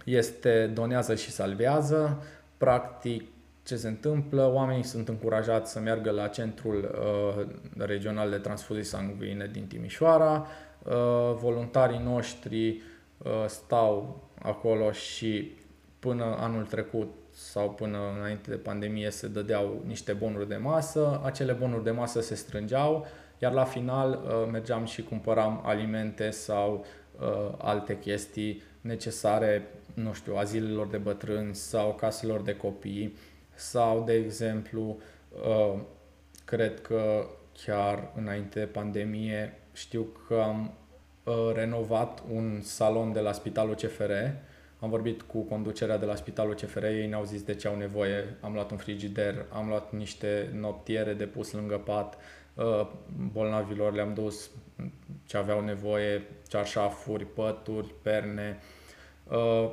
este 0.04 0.66
donează 0.66 1.14
și 1.14 1.30
salvează. 1.30 2.23
Practic, 2.56 3.23
ce 3.64 3.76
se 3.76 3.88
întâmplă? 3.88 4.52
Oamenii 4.52 4.82
sunt 4.82 5.08
încurajați 5.08 5.73
să 5.73 5.80
meargă 5.80 6.11
la 6.11 6.26
Centrul 6.26 6.90
uh, 6.94 7.46
Regional 7.87 8.30
de 8.30 8.37
Transfuzii 8.37 8.84
Sanguine 8.84 9.49
din 9.52 9.66
Timișoara. 9.66 10.46
Uh, 10.84 11.34
voluntarii 11.34 12.00
noștri 12.04 12.68
uh, 12.68 13.44
stau 13.46 14.22
acolo 14.42 14.92
și 14.92 15.52
până 15.98 16.36
anul 16.38 16.64
trecut 16.64 17.12
sau 17.30 17.70
până 17.70 17.98
înainte 18.18 18.50
de 18.50 18.56
pandemie 18.56 19.10
se 19.10 19.28
dădeau 19.28 19.82
niște 19.86 20.12
bonuri 20.12 20.48
de 20.48 20.56
masă, 20.56 21.20
acele 21.24 21.52
bonuri 21.52 21.84
de 21.84 21.90
masă 21.90 22.20
se 22.20 22.34
strângeau, 22.34 23.06
iar 23.38 23.52
la 23.52 23.64
final 23.64 24.10
uh, 24.24 24.48
mergeam 24.50 24.84
și 24.84 25.02
cumpăram 25.02 25.62
alimente 25.64 26.30
sau 26.30 26.84
uh, 27.20 27.54
alte 27.58 27.98
chestii 27.98 28.62
necesare, 28.80 29.66
nu 29.94 30.12
știu, 30.12 30.36
azilelor 30.36 30.86
de 30.86 30.96
bătrâni 30.96 31.54
sau 31.54 31.94
caselor 31.94 32.40
de 32.40 32.56
copii 32.56 33.16
sau, 33.54 34.02
de 34.06 34.12
exemplu, 34.12 34.98
uh, 35.30 35.80
cred 36.44 36.80
că 36.80 37.26
chiar 37.64 38.12
înainte 38.16 38.58
de 38.58 38.66
pandemie 38.66 39.58
știu 39.74 40.06
că 40.26 40.34
am 40.34 40.72
renovat 41.54 42.22
un 42.32 42.60
salon 42.62 43.12
de 43.12 43.20
la 43.20 43.32
Spitalul 43.32 43.74
CFR 43.74 44.12
am 44.84 44.90
vorbit 44.90 45.22
cu 45.22 45.40
conducerea 45.40 45.98
de 45.98 46.04
la 46.04 46.14
spitalul 46.14 46.54
CFR, 46.54 46.84
ei 46.84 47.06
ne-au 47.06 47.24
zis 47.24 47.42
de 47.42 47.54
ce 47.54 47.68
au 47.68 47.76
nevoie. 47.76 48.36
Am 48.40 48.52
luat 48.52 48.70
un 48.70 48.76
frigider, 48.76 49.46
am 49.52 49.68
luat 49.68 49.92
niște 49.92 50.50
noptiere 50.52 51.12
de 51.12 51.24
pus 51.24 51.52
lângă 51.52 51.78
pat, 51.78 52.16
uh, 52.54 52.86
bolnavilor 53.32 53.92
le-am 53.92 54.14
dus 54.14 54.50
ce 55.26 55.36
aveau 55.36 55.60
nevoie, 55.60 56.22
cearșafuri, 56.48 57.26
pături, 57.26 57.94
perne. 58.02 58.58
Uh, 59.30 59.70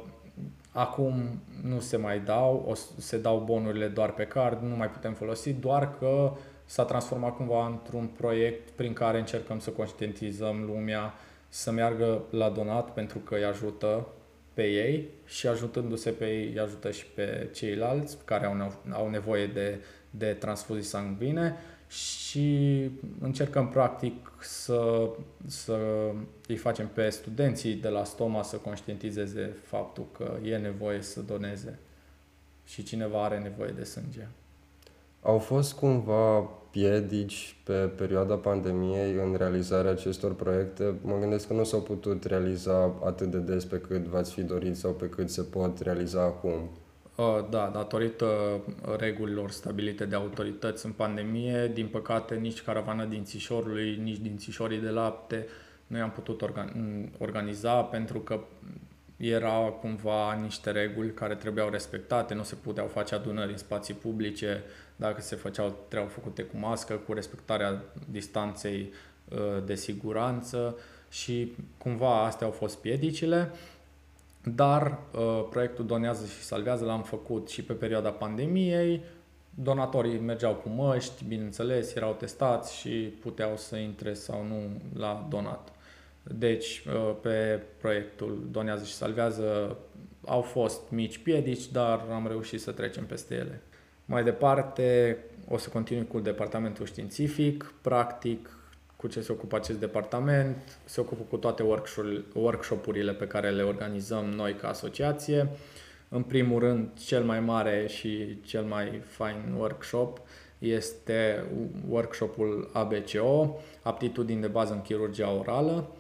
acum 0.72 1.42
nu 1.64 1.80
se 1.80 1.98
mai 1.98 2.20
dau, 2.20 2.66
o, 2.68 2.74
se 2.98 3.18
dau 3.18 3.40
bonurile 3.40 3.88
doar 3.88 4.14
pe 4.14 4.26
card, 4.26 4.62
nu 4.62 4.76
mai 4.76 4.90
putem 4.90 5.14
folosi, 5.14 5.54
doar 5.54 5.98
că 5.98 6.32
s-a 6.72 6.84
transformat 6.84 7.36
cumva 7.36 7.66
într-un 7.66 8.08
proiect 8.08 8.70
prin 8.70 8.94
care 8.94 9.20
încercăm 9.20 9.60
să 9.60 9.70
conștientizăm 9.70 10.64
lumea 10.66 11.14
să 11.50 11.72
meargă 11.72 12.24
la 12.30 12.50
donat 12.50 12.94
pentru 12.94 13.20
că 13.20 13.36
îi 13.36 13.44
ajută 13.44 14.08
pe 14.54 14.64
ei 14.64 15.10
și 15.26 15.48
ajutându-se 15.48 16.12
pe 16.12 16.26
ei, 16.26 16.52
îi 16.52 16.60
ajută 16.60 16.92
și 16.92 17.06
pe 17.06 17.50
ceilalți 17.54 18.18
care 18.26 18.46
au, 18.46 18.74
au 18.92 19.10
nevoie 19.10 19.48
de, 19.48 19.80
de 20.10 20.34
transfuzii 20.34 20.84
sanguine 20.84 21.56
și 21.88 22.90
încercăm 23.20 23.70
practic 23.70 24.32
să, 24.40 25.10
să 25.48 25.80
îi 26.48 26.58
facem 26.58 26.88
pe 26.88 27.10
studenții 27.10 27.74
de 27.74 27.88
la 27.88 28.04
Stoma 28.04 28.44
să 28.44 28.56
conștientizeze 28.56 29.56
faptul 29.64 30.06
că 30.12 30.38
e 30.44 30.58
nevoie 30.58 31.02
să 31.02 31.22
doneze 31.22 31.80
și 32.66 32.84
cineva 32.84 33.24
are 33.24 33.40
nevoie 33.40 33.72
de 33.72 33.84
sânge. 33.84 34.28
Au 35.22 35.38
fost 35.38 35.74
cumva 35.74 36.40
piedici 36.72 37.56
pe 37.64 37.74
perioada 37.74 38.36
pandemiei 38.36 39.14
în 39.14 39.36
realizarea 39.38 39.92
acestor 39.92 40.34
proiecte? 40.36 40.96
Mă 41.02 41.18
gândesc 41.20 41.48
că 41.48 41.54
nu 41.54 41.64
s-au 41.64 41.82
putut 41.82 42.24
realiza 42.24 42.94
atât 43.06 43.32
de 43.32 43.38
des 43.38 43.66
pe 43.66 43.80
cât 43.80 44.06
v-ați 44.06 44.34
fi 44.34 44.42
dorit 44.42 44.78
sau 44.78 44.92
pe 44.92 45.10
cât 45.10 45.30
se 45.30 45.42
pot 45.42 45.80
realiza 45.80 46.22
acum. 46.22 46.70
Da, 47.50 47.72
datorită 47.74 48.28
regulilor 48.98 49.52
stabilite 49.52 50.06
de 50.06 50.16
autorități 50.16 50.86
în 50.86 50.92
pandemie, 50.92 51.72
din 51.74 51.88
păcate 51.88 52.36
nici 52.36 52.62
caravana 52.62 53.06
din 53.06 53.24
Țișorului, 53.24 54.00
nici 54.04 54.20
din 54.20 54.38
Țișorii 54.38 54.80
de 54.80 54.90
lapte 54.90 55.46
nu 55.88 55.98
i-am 55.98 56.12
putut 56.12 56.42
organiza 57.18 57.82
pentru 57.82 58.20
că 58.20 58.40
era 59.22 59.52
cumva 59.82 60.34
niște 60.34 60.72
reguli 60.72 61.14
care 61.14 61.36
trebuiau 61.36 61.70
respectate, 61.70 62.34
nu 62.34 62.44
se 62.44 62.56
puteau 62.56 62.88
face 62.88 63.16
adunări 63.16 63.52
în 63.52 63.58
spații 63.58 63.94
publice, 63.94 64.64
dacă 64.96 65.22
se 65.22 65.36
făceau, 65.36 65.76
trebuiau 65.88 66.14
făcute 66.14 66.44
cu 66.44 66.58
mască, 66.58 66.94
cu 66.94 67.14
respectarea 67.14 67.84
distanței 68.10 68.92
uh, 69.30 69.64
de 69.66 69.76
siguranță 69.76 70.78
și 71.10 71.56
cumva 71.78 72.24
astea 72.24 72.48
au 72.48 72.54
fost 72.54 72.78
piedicile, 72.78 73.52
dar 74.44 75.00
uh, 75.12 75.48
proiectul 75.50 75.86
Donează 75.86 76.26
și 76.26 76.44
Salvează 76.44 76.86
l-am 76.86 77.04
făcut 77.04 77.50
și 77.50 77.64
pe 77.64 77.74
perioada 77.74 78.10
pandemiei, 78.10 79.02
donatorii 79.50 80.20
mergeau 80.20 80.54
cu 80.54 80.70
măști, 80.70 81.26
bineînțeles, 81.26 81.96
erau 81.96 82.14
testați 82.14 82.76
și 82.76 82.90
puteau 83.22 83.58
să 83.58 83.76
intre 83.76 84.14
sau 84.14 84.46
nu 84.46 84.82
la 85.00 85.28
donat. 85.30 85.72
Deci, 86.24 86.84
uh, 86.88 87.16
pe 87.22 87.64
proiectul 87.78 88.48
Donează 88.52 88.84
și 88.84 88.94
Salvează 88.94 89.78
au 90.26 90.42
fost 90.42 90.82
mici 90.90 91.18
piedici, 91.18 91.72
dar 91.72 92.06
am 92.12 92.28
reușit 92.28 92.62
să 92.62 92.72
trecem 92.72 93.06
peste 93.06 93.36
ele. 93.36 93.62
Mai 94.06 94.24
departe, 94.24 95.18
o 95.48 95.58
să 95.58 95.70
continui 95.70 96.08
cu 96.08 96.20
departamentul 96.20 96.86
științific. 96.86 97.74
Practic, 97.82 98.50
cu 98.96 99.08
ce 99.08 99.22
se 99.22 99.32
ocupă 99.32 99.56
acest 99.56 99.80
departament? 99.80 100.80
Se 100.86 101.00
ocupă 101.00 101.24
cu 101.30 101.38
toate 101.38 101.64
workshop-urile 102.34 103.14
pe 103.14 103.28
care 103.28 103.50
le 103.50 103.64
organizăm 103.64 104.26
noi 104.26 104.54
ca 104.54 104.68
asociație. 104.68 105.50
În 106.10 106.24
primul 106.24 106.60
rând, 106.60 106.90
cel 107.06 107.24
mai 107.24 107.40
mare 107.40 107.88
și 107.88 108.42
cel 108.42 108.64
mai 108.64 109.02
fain 109.06 109.56
workshop 109.58 110.22
este 110.60 111.46
workshopul 111.90 112.70
ABCO, 112.74 113.60
aptitudini 113.82 114.42
de 114.42 114.48
bază 114.48 114.74
în 114.74 114.82
chirurgia 114.82 115.32
orală. 115.32 115.96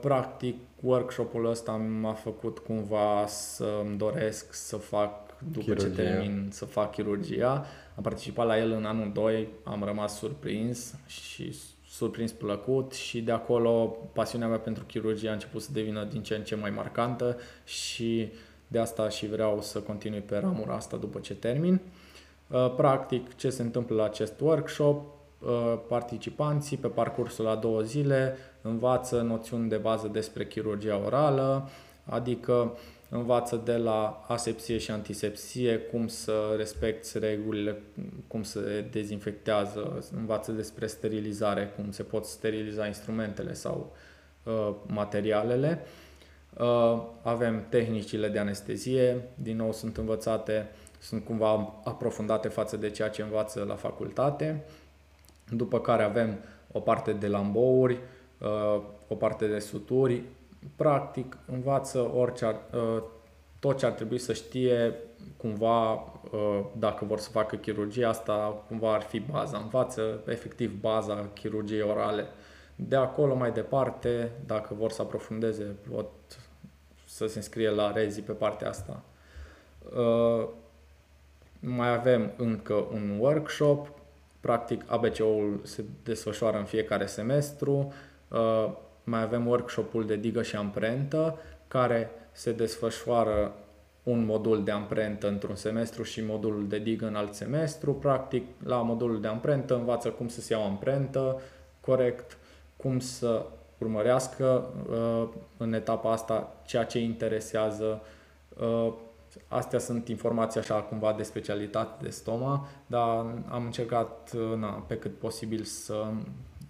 Practic, 0.00 0.56
workshopul 0.80 1.46
ăsta 1.46 1.72
m-a 1.72 2.12
făcut 2.12 2.58
cumva 2.58 3.24
să-mi 3.26 3.96
doresc 3.96 4.54
să 4.54 4.76
fac 4.76 5.38
după 5.52 5.64
chirurgia. 5.64 5.88
ce 5.88 6.02
termin 6.02 6.48
să 6.50 6.64
fac 6.64 6.90
chirurgia. 6.90 7.66
Am 7.96 8.02
participat 8.02 8.46
la 8.46 8.58
el 8.58 8.70
în 8.70 8.84
anul 8.84 9.10
2, 9.12 9.48
am 9.64 9.82
rămas 9.84 10.18
surprins 10.18 10.94
și 11.06 11.54
surprins 11.88 12.32
plăcut 12.32 12.92
și 12.92 13.22
de 13.22 13.32
acolo 13.32 13.96
pasiunea 14.12 14.48
mea 14.48 14.58
pentru 14.58 14.84
chirurgie 14.84 15.28
a 15.28 15.32
început 15.32 15.62
să 15.62 15.72
devină 15.72 16.04
din 16.04 16.22
ce 16.22 16.34
în 16.34 16.42
ce 16.42 16.54
mai 16.54 16.70
marcantă 16.70 17.36
și 17.64 18.32
de 18.66 18.78
asta 18.78 19.08
și 19.08 19.28
vreau 19.28 19.62
să 19.62 19.78
continui 19.78 20.20
pe 20.20 20.38
ramura 20.38 20.74
asta 20.74 20.96
după 20.96 21.18
ce 21.18 21.34
termin. 21.34 21.80
Uh, 22.46 22.74
practic, 22.76 23.36
ce 23.36 23.50
se 23.50 23.62
întâmplă 23.62 23.96
la 23.96 24.04
acest 24.04 24.40
workshop? 24.40 25.15
Uh, 25.46 25.78
participanții 25.88 26.76
pe 26.76 26.88
parcursul 26.88 27.44
la 27.44 27.54
două 27.54 27.80
zile 27.80 28.36
învață 28.62 29.20
noțiuni 29.20 29.68
de 29.68 29.76
bază 29.76 30.08
despre 30.08 30.46
chirurgia 30.46 31.00
orală, 31.04 31.68
adică 32.04 32.76
învață 33.08 33.60
de 33.64 33.76
la 33.76 34.24
asepsie 34.28 34.78
și 34.78 34.90
antisepsie, 34.90 35.78
cum 35.78 36.06
să 36.08 36.54
respecti 36.56 37.18
regulile, 37.18 37.82
cum 38.26 38.42
se 38.42 38.84
dezinfectează, 38.90 40.04
învață 40.16 40.52
despre 40.52 40.86
sterilizare, 40.86 41.72
cum 41.76 41.90
se 41.90 42.02
pot 42.02 42.24
steriliza 42.24 42.86
instrumentele 42.86 43.52
sau 43.52 43.92
uh, 44.42 44.74
materialele. 44.86 45.80
Uh, 46.58 47.02
avem 47.22 47.66
tehnicile 47.68 48.28
de 48.28 48.38
anestezie, 48.38 49.28
din 49.34 49.56
nou 49.56 49.72
sunt 49.72 49.96
învățate, 49.96 50.68
sunt 50.98 51.24
cumva 51.24 51.74
aprofundate 51.84 52.48
față 52.48 52.76
de 52.76 52.90
ceea 52.90 53.08
ce 53.08 53.22
învață 53.22 53.64
la 53.68 53.74
facultate. 53.74 54.64
După 55.50 55.80
care 55.80 56.02
avem 56.02 56.38
o 56.72 56.80
parte 56.80 57.12
de 57.12 57.28
lambouri, 57.28 58.00
uh, 58.40 58.82
o 59.08 59.14
parte 59.14 59.46
de 59.46 59.58
suturi, 59.58 60.22
practic 60.76 61.38
învață 61.46 62.10
orice 62.14 62.44
ar, 62.44 62.56
ă, 62.74 63.02
tot 63.60 63.78
ce 63.78 63.86
ar 63.86 63.92
trebui 63.92 64.18
să 64.18 64.32
știe 64.32 64.94
cumva 65.36 65.92
ă, 65.92 66.64
dacă 66.78 67.04
vor 67.04 67.18
să 67.18 67.30
facă 67.30 67.56
chirurgie, 67.56 68.04
asta 68.04 68.62
cumva 68.68 68.94
ar 68.94 69.02
fi 69.02 69.20
baza. 69.20 69.58
Învață 69.58 70.20
efectiv 70.26 70.80
baza 70.80 71.28
chirurgiei 71.34 71.82
orale. 71.82 72.26
De 72.76 72.96
acolo 72.96 73.34
mai 73.34 73.52
departe, 73.52 74.30
dacă 74.46 74.74
vor 74.74 74.90
să 74.90 75.02
aprofundeze, 75.02 75.76
pot 75.90 76.10
să 77.06 77.26
se 77.26 77.36
înscrie 77.38 77.70
la 77.70 77.92
rezi 77.92 78.20
pe 78.20 78.32
partea 78.32 78.68
asta. 78.68 79.02
Ă, 79.96 80.48
mai 81.60 81.92
avem 81.94 82.32
încă 82.36 82.74
un 82.92 83.16
workshop, 83.18 83.88
practic 84.46 84.82
ABC-ul 84.86 85.60
se 85.62 85.84
desfășoară 86.02 86.58
în 86.58 86.64
fiecare 86.64 87.06
semestru, 87.06 87.92
mai 89.04 89.22
avem 89.22 89.46
workshopul 89.46 90.06
de 90.06 90.16
digă 90.16 90.42
și 90.42 90.56
amprentă, 90.56 91.38
care 91.68 92.10
se 92.32 92.52
desfășoară 92.52 93.54
un 94.02 94.24
modul 94.24 94.64
de 94.64 94.70
amprentă 94.70 95.28
într-un 95.28 95.54
semestru 95.54 96.02
și 96.02 96.24
modulul 96.24 96.68
de 96.68 96.78
digă 96.78 97.06
în 97.06 97.14
alt 97.14 97.34
semestru. 97.34 97.94
Practic, 97.94 98.44
la 98.64 98.76
modulul 98.76 99.20
de 99.20 99.28
amprentă 99.28 99.74
învață 99.74 100.08
cum 100.08 100.28
să 100.28 100.40
se 100.40 100.52
ia 100.52 100.58
o 100.58 100.64
amprentă 100.64 101.40
corect, 101.80 102.38
cum 102.76 102.98
să 102.98 103.46
urmărească 103.78 104.70
uh, 104.90 105.28
în 105.56 105.72
etapa 105.72 106.12
asta 106.12 106.52
ceea 106.66 106.84
ce 106.84 106.98
interesează, 106.98 108.02
uh, 108.60 108.92
astea 109.48 109.78
sunt 109.78 110.08
informații 110.08 110.60
așa 110.60 110.74
cumva 110.74 111.12
de 111.12 111.22
specialitate 111.22 112.04
de 112.04 112.10
stoma, 112.10 112.68
dar 112.86 113.08
am 113.48 113.64
încercat 113.64 114.32
na, 114.56 114.68
pe 114.68 114.96
cât 114.96 115.18
posibil 115.18 115.62
să 115.62 116.06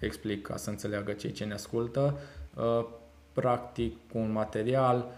explic 0.00 0.46
ca 0.46 0.56
să 0.56 0.70
înțeleagă 0.70 1.12
cei 1.12 1.32
ce 1.32 1.44
ne 1.44 1.52
ascultă. 1.52 2.18
Practic, 3.32 3.96
cu 4.12 4.18
un 4.18 4.32
material 4.32 5.08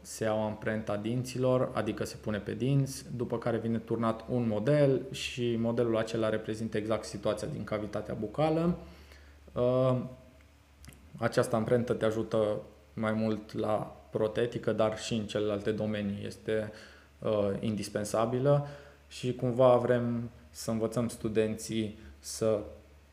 se 0.00 0.24
iau 0.24 0.44
amprenta 0.44 0.96
dinților, 0.96 1.70
adică 1.72 2.04
se 2.04 2.16
pune 2.16 2.38
pe 2.38 2.54
dinți, 2.54 3.04
după 3.16 3.38
care 3.38 3.56
vine 3.56 3.78
turnat 3.78 4.24
un 4.28 4.48
model 4.48 5.06
și 5.10 5.56
modelul 5.56 5.96
acela 5.96 6.28
reprezintă 6.28 6.76
exact 6.76 7.04
situația 7.04 7.48
din 7.52 7.64
cavitatea 7.64 8.14
bucală. 8.14 8.76
Această 11.16 11.56
amprentă 11.56 11.92
te 11.92 12.04
ajută 12.04 12.60
mai 12.94 13.12
mult 13.12 13.52
la 13.52 13.96
protetică, 14.10 14.72
dar 14.72 14.98
și 14.98 15.14
în 15.14 15.24
celelalte 15.24 15.70
domenii. 15.70 16.26
Este 16.26 16.72
uh, 17.18 17.50
indispensabilă 17.60 18.66
și 19.08 19.34
cumva 19.34 19.76
vrem 19.76 20.30
să 20.50 20.70
învățăm 20.70 21.08
studenții 21.08 21.98
să 22.18 22.60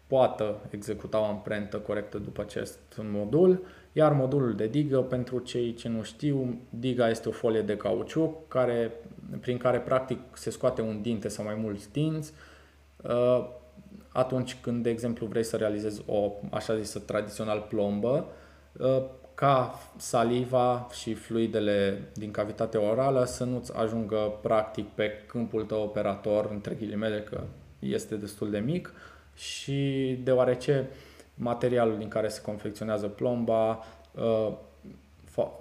poată 0.08 0.56
executa 0.70 1.20
o 1.20 1.24
amprentă 1.24 1.78
corectă 1.78 2.18
după 2.18 2.42
acest 2.42 2.80
modul, 2.98 3.66
iar 3.92 4.14
modulul 4.14 4.56
de 4.56 4.68
digă, 4.68 5.02
pentru 5.02 5.40
cei 5.40 5.74
ce 5.74 5.90
nu 5.90 6.04
știu, 6.04 6.60
diga 6.70 7.10
este 7.10 7.30
o 7.30 7.32
folie 7.32 7.62
de 7.62 7.78
cauciuc 7.78 8.48
care, 8.48 8.92
prin 9.40 9.58
care 9.58 9.80
practic 9.80 10.20
se 10.34 10.50
scoate 10.50 10.82
un 10.82 11.02
dinte 11.02 11.28
sau 11.28 11.46
mai 11.46 11.56
mulți 11.56 11.92
dinți 11.92 12.34
uh, 13.02 13.48
atunci 14.16 14.58
când, 14.62 14.84
de 14.84 14.90
exemplu, 14.90 15.26
vrei 15.26 15.44
să 15.44 15.58
realizezi 15.58 16.04
o 16.06 16.32
așa 16.52 16.78
zisă 16.78 17.00
tradițional 17.00 17.66
plombă, 17.70 18.28
uh, 18.80 19.04
ca 19.36 19.80
saliva 19.98 20.88
și 20.91 21.13
fluidele 21.13 22.02
din 22.13 22.32
cavitatea 22.32 22.82
orală 22.82 23.26
să 23.26 23.43
nu-ți 23.43 23.76
ajungă 23.76 24.34
practic 24.41 24.88
pe 24.88 25.12
câmpul 25.28 25.63
tău 25.63 25.82
operator, 25.82 26.50
între 26.52 26.76
ghilimele 26.80 27.21
că 27.21 27.41
este 27.80 28.15
destul 28.15 28.50
de 28.52 28.60
mic 28.60 28.93
și 29.36 30.19
deoarece 30.24 30.88
materialul 31.34 31.98
din 31.98 32.08
care 32.08 32.28
se 32.28 32.41
confecționează 32.41 33.08
plomba 33.08 33.86
uh, 34.12 34.54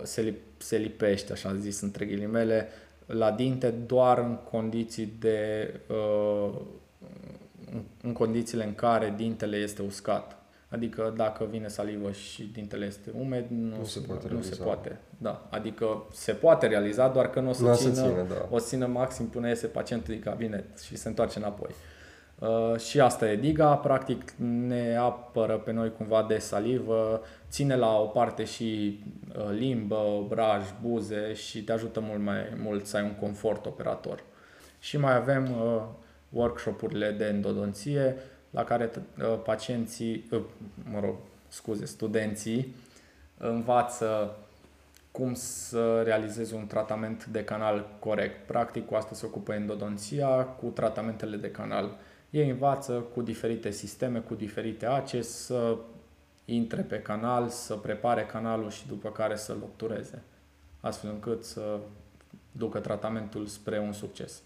se, 0.02 0.20
lip, 0.20 0.40
se 0.56 0.76
lipește, 0.76 1.32
așa 1.32 1.54
zis, 1.54 1.80
între 1.80 2.04
ghilimele, 2.04 2.68
la 3.06 3.30
dinte 3.30 3.70
doar 3.70 4.18
în 4.18 4.38
condiții 4.50 5.12
de 5.18 5.70
uh, 5.88 6.50
în 8.02 8.12
condițiile 8.12 8.64
în 8.64 8.74
care 8.74 9.14
dintele 9.16 9.56
este 9.56 9.82
uscat. 9.82 10.43
Adică 10.74 11.14
dacă 11.16 11.46
vine 11.50 11.68
salivă 11.68 12.10
și 12.10 12.50
dintele 12.52 12.86
este 12.86 13.10
umed, 13.18 13.44
nu, 13.48 13.76
nu 13.76 13.84
se 13.84 14.00
poate. 14.00 14.28
Nu 14.30 14.42
se 14.42 14.62
poate. 14.62 15.00
Da. 15.18 15.46
Adică 15.50 16.06
se 16.12 16.32
poate 16.32 16.66
realiza, 16.66 17.08
doar 17.08 17.30
că 17.30 17.40
nu 17.40 17.48
o 17.48 17.52
să, 17.52 17.62
nu 17.62 17.74
țină, 17.74 17.92
ține, 17.92 18.24
da. 18.28 18.48
o 18.50 18.58
să 18.58 18.66
țină 18.66 18.86
maxim 18.86 19.26
până 19.26 19.48
iese 19.48 19.66
pacientul 19.66 20.14
din 20.14 20.22
cabinet 20.22 20.80
și 20.80 20.96
se 20.96 21.08
întoarce 21.08 21.38
înapoi. 21.38 21.70
Uh, 22.38 22.78
și 22.78 23.00
asta 23.00 23.30
e 23.30 23.36
diga, 23.36 23.74
practic 23.74 24.30
ne 24.66 24.96
apără 24.96 25.56
pe 25.56 25.72
noi 25.72 25.92
cumva 25.92 26.24
de 26.28 26.38
salivă, 26.38 27.22
ține 27.50 27.76
la 27.76 27.98
o 27.98 28.04
parte 28.04 28.44
și 28.44 29.00
uh, 29.36 29.56
limbă, 29.58 29.96
obraj, 29.96 30.62
buze 30.82 31.34
și 31.34 31.64
te 31.64 31.72
ajută 31.72 32.00
mult 32.00 32.20
mai 32.20 32.36
mult 32.62 32.86
să 32.86 32.96
ai 32.96 33.02
un 33.02 33.14
confort 33.14 33.66
operator. 33.66 34.22
Și 34.78 34.98
mai 34.98 35.16
avem 35.16 35.50
uh, 35.50 35.82
workshopurile 36.28 37.10
de 37.10 37.24
endodonție, 37.24 38.16
la 38.54 38.64
care 38.64 38.90
uh, 39.18 39.40
pacienții, 39.44 40.24
uh, 40.30 40.42
mă 40.90 41.00
rog, 41.00 41.14
scuze, 41.48 41.84
studenții 41.84 42.74
învață 43.38 44.36
cum 45.10 45.34
să 45.34 46.02
realizeze 46.02 46.54
un 46.54 46.66
tratament 46.66 47.24
de 47.26 47.44
canal 47.44 47.88
corect. 47.98 48.46
Practic, 48.46 48.86
cu 48.86 48.94
asta 48.94 49.14
se 49.14 49.26
ocupă 49.26 49.52
endodonția, 49.52 50.44
cu 50.44 50.66
tratamentele 50.66 51.36
de 51.36 51.50
canal. 51.50 51.96
Ei 52.30 52.50
învață 52.50 52.92
cu 52.92 53.22
diferite 53.22 53.70
sisteme, 53.70 54.18
cu 54.18 54.34
diferite 54.34 54.86
ace 54.86 55.22
să 55.22 55.76
intre 56.44 56.82
pe 56.82 57.00
canal, 57.00 57.48
să 57.48 57.74
prepare 57.74 58.26
canalul 58.26 58.70
și 58.70 58.86
după 58.86 59.10
care 59.10 59.36
să-l 59.36 59.58
obtureze, 59.62 60.22
astfel 60.80 61.10
încât 61.10 61.44
să 61.44 61.78
ducă 62.52 62.78
tratamentul 62.78 63.46
spre 63.46 63.78
un 63.78 63.92
succes. 63.92 64.42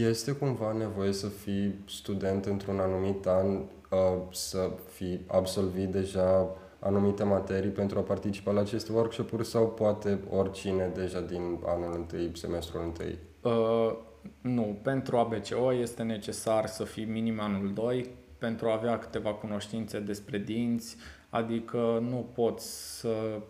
Este 0.00 0.32
cumva 0.32 0.72
nevoie 0.72 1.12
să 1.12 1.28
fii 1.28 1.74
student 1.88 2.44
într-un 2.44 2.78
anumit 2.78 3.26
an, 3.26 3.56
uh, 3.56 4.22
să 4.30 4.70
fii 4.92 5.20
absolvit 5.26 5.88
deja 5.88 6.48
anumite 6.78 7.22
materii 7.22 7.70
pentru 7.70 7.98
a 7.98 8.02
participa 8.02 8.52
la 8.52 8.60
aceste 8.60 8.92
workshop-uri 8.92 9.46
sau 9.46 9.68
poate 9.68 10.20
oricine 10.30 10.90
deja 10.94 11.20
din 11.20 11.58
anul 11.66 11.94
întâi, 11.94 12.30
semestrul 12.34 12.82
întâi? 12.82 13.18
Uh, 13.40 13.96
nu, 14.40 14.78
pentru 14.82 15.16
ABCO 15.16 15.74
este 15.74 16.02
necesar 16.02 16.66
să 16.66 16.84
fii 16.84 17.04
minim 17.04 17.40
anul 17.40 17.72
2 17.72 18.10
pentru 18.38 18.68
a 18.68 18.72
avea 18.72 18.98
câteva 18.98 19.34
cunoștințe 19.34 20.00
despre 20.00 20.38
dinți, 20.38 20.96
adică 21.28 22.04
nu 22.08 22.26
poți 22.34 22.98
să 22.98 23.40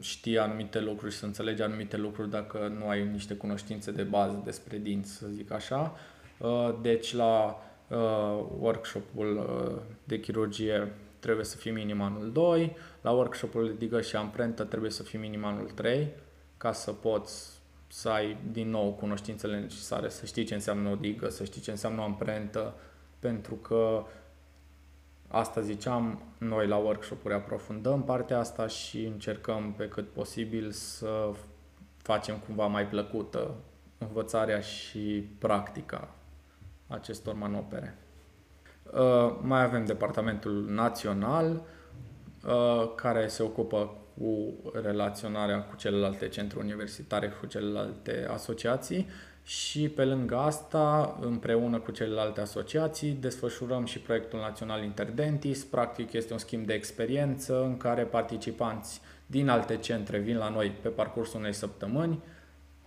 știi 0.00 0.38
anumite 0.38 0.80
lucruri 0.80 1.12
și 1.12 1.18
să 1.18 1.24
înțelegi 1.24 1.62
anumite 1.62 1.96
lucruri 1.96 2.30
dacă 2.30 2.72
nu 2.78 2.88
ai 2.88 3.06
niște 3.06 3.34
cunoștințe 3.34 3.90
de 3.90 4.02
bază 4.02 4.42
despre 4.44 4.78
dinți, 4.78 5.12
să 5.12 5.26
zic 5.26 5.50
așa. 5.50 5.94
Uh, 6.38 6.74
deci 6.82 7.14
la 7.14 7.62
uh, 7.88 8.44
workshopul 8.58 9.36
uh, 9.36 9.82
de 10.04 10.20
chirurgie 10.20 10.92
trebuie 11.18 11.44
să 11.44 11.56
fii 11.56 11.70
minim 11.70 12.00
anul 12.00 12.32
2, 12.32 12.76
la 13.00 13.10
workshopul 13.10 13.66
de 13.66 13.74
digă 13.78 14.00
și 14.00 14.16
amprentă 14.16 14.64
trebuie 14.64 14.90
să 14.90 15.02
fii 15.02 15.18
minim 15.18 15.44
anul 15.44 15.70
3 15.74 16.08
ca 16.56 16.72
să 16.72 16.92
poți 16.92 17.62
să 17.88 18.08
ai 18.08 18.36
din 18.52 18.70
nou 18.70 18.92
cunoștințele 18.92 19.60
necesare, 19.60 20.08
să 20.08 20.26
știi 20.26 20.44
ce 20.44 20.54
înseamnă 20.54 20.88
o 20.88 20.94
digă, 20.94 21.28
să 21.28 21.44
știi 21.44 21.60
ce 21.60 21.70
înseamnă 21.70 22.00
o 22.00 22.04
amprentă, 22.04 22.74
pentru 23.18 23.54
că 23.54 24.04
Asta 25.34 25.60
ziceam, 25.60 26.22
noi 26.38 26.66
la 26.66 26.76
workshop-uri 26.76 27.34
aprofundăm 27.34 28.04
partea 28.04 28.38
asta 28.38 28.66
și 28.66 29.04
încercăm 29.04 29.74
pe 29.76 29.88
cât 29.88 30.08
posibil 30.08 30.70
să 30.70 31.30
facem 31.96 32.36
cumva 32.46 32.66
mai 32.66 32.86
plăcută 32.86 33.54
învățarea 33.98 34.60
și 34.60 35.28
practica 35.38 36.08
acestor 36.86 37.34
manopere. 37.34 37.98
Uh, 38.92 39.38
mai 39.40 39.62
avem 39.62 39.84
Departamentul 39.84 40.64
Național, 40.68 41.62
uh, 42.44 42.92
care 42.94 43.26
se 43.26 43.42
ocupă 43.42 43.96
cu 44.18 44.54
relaționarea 44.72 45.62
cu 45.62 45.76
celelalte 45.76 46.28
centre 46.28 46.58
universitare, 46.58 47.28
cu 47.28 47.46
celelalte 47.46 48.26
asociații 48.30 49.08
și 49.44 49.88
pe 49.88 50.04
lângă 50.04 50.36
asta, 50.36 51.18
împreună 51.20 51.78
cu 51.78 51.90
celelalte 51.90 52.40
asociații, 52.40 53.10
desfășurăm 53.20 53.84
și 53.84 53.98
proiectul 53.98 54.38
național 54.38 54.82
Interdentis. 54.82 55.64
Practic 55.64 56.12
este 56.12 56.32
un 56.32 56.38
schimb 56.38 56.66
de 56.66 56.72
experiență 56.72 57.62
în 57.62 57.76
care 57.76 58.02
participanți 58.02 59.00
din 59.26 59.48
alte 59.48 59.76
centre 59.76 60.18
vin 60.18 60.36
la 60.36 60.48
noi 60.48 60.72
pe 60.82 60.88
parcursul 60.88 61.40
unei 61.40 61.52
săptămâni. 61.52 62.22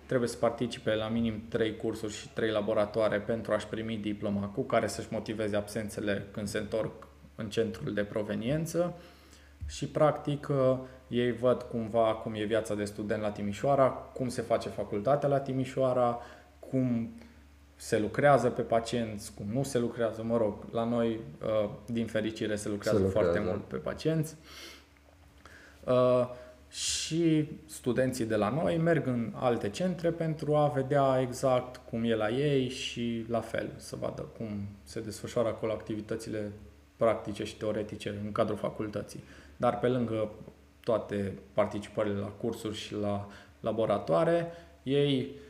Trebuie 0.06 0.30
să 0.30 0.38
participe 0.38 0.96
la 0.96 1.08
minim 1.08 1.44
3 1.50 1.76
cursuri 1.76 2.14
și 2.14 2.30
3 2.30 2.52
laboratoare 2.52 3.20
pentru 3.20 3.52
a-și 3.54 3.68
primi 3.68 3.98
diploma 3.98 4.48
cu 4.48 4.62
care 4.62 4.88
să-și 4.88 5.08
motiveze 5.12 5.56
absențele 5.56 6.26
când 6.32 6.48
se 6.48 6.58
întorc 6.58 7.08
în 7.36 7.50
centrul 7.50 7.94
de 7.94 8.04
proveniență 8.04 8.94
și 9.68 9.88
practic 9.88 10.50
ei 11.08 11.32
văd 11.32 11.62
cumva 11.62 12.14
cum 12.14 12.34
e 12.34 12.44
viața 12.44 12.76
de 12.76 12.84
student 12.84 13.22
la 13.22 13.32
Timișoara, 13.32 13.88
cum 13.90 14.28
se 14.28 14.42
face 14.42 14.70
facultatea 14.70 15.30
la 15.30 15.40
Timișoara, 15.40 16.20
cum 16.70 17.10
se 17.76 18.00
lucrează 18.00 18.50
pe 18.50 18.62
pacienți, 18.62 19.34
cum 19.34 19.46
nu 19.54 19.64
se 19.64 19.80
lucrează, 19.80 20.24
mă 20.24 20.38
rog, 20.38 20.54
la 20.72 20.84
noi, 20.84 21.20
uh, 21.42 21.70
din 21.86 22.06
fericire, 22.06 22.56
se 22.56 22.70
lucrează, 22.70 22.98
se 22.98 23.04
lucrează 23.04 23.30
foarte 23.30 23.50
mult 23.50 23.64
pe 23.64 23.76
pacienți. 23.76 24.36
Uh, 25.84 26.30
și 26.70 27.50
studenții 27.66 28.26
de 28.26 28.36
la 28.36 28.50
noi 28.50 28.78
merg 28.78 29.08
în 29.08 29.34
alte 29.36 29.70
centre 29.70 30.12
pentru 30.12 30.56
a 30.56 30.68
vedea 30.68 31.20
exact 31.22 31.82
cum 31.90 32.04
e 32.04 32.16
la 32.16 32.30
ei 32.30 32.70
și 32.70 33.26
la 33.30 33.40
fel, 33.40 33.72
să 33.76 33.96
vadă 33.96 34.22
cum 34.38 34.68
se 34.84 35.02
desfășoară 35.02 35.48
acolo 35.48 35.72
activitățile 35.72 36.52
practice 36.96 37.44
și 37.44 37.58
teoretice 37.58 38.20
în 38.26 38.32
cadrul 38.32 38.58
facultății. 38.58 39.24
Dar 39.58 39.80
pe 39.80 39.88
lângă 39.88 40.32
toate 40.80 41.34
participările 41.54 42.20
la 42.20 42.28
cursuri 42.28 42.76
și 42.76 42.96
la 42.96 43.28
laboratoare, 43.60 44.52
ei 44.84 45.36
Uh, 45.36 45.47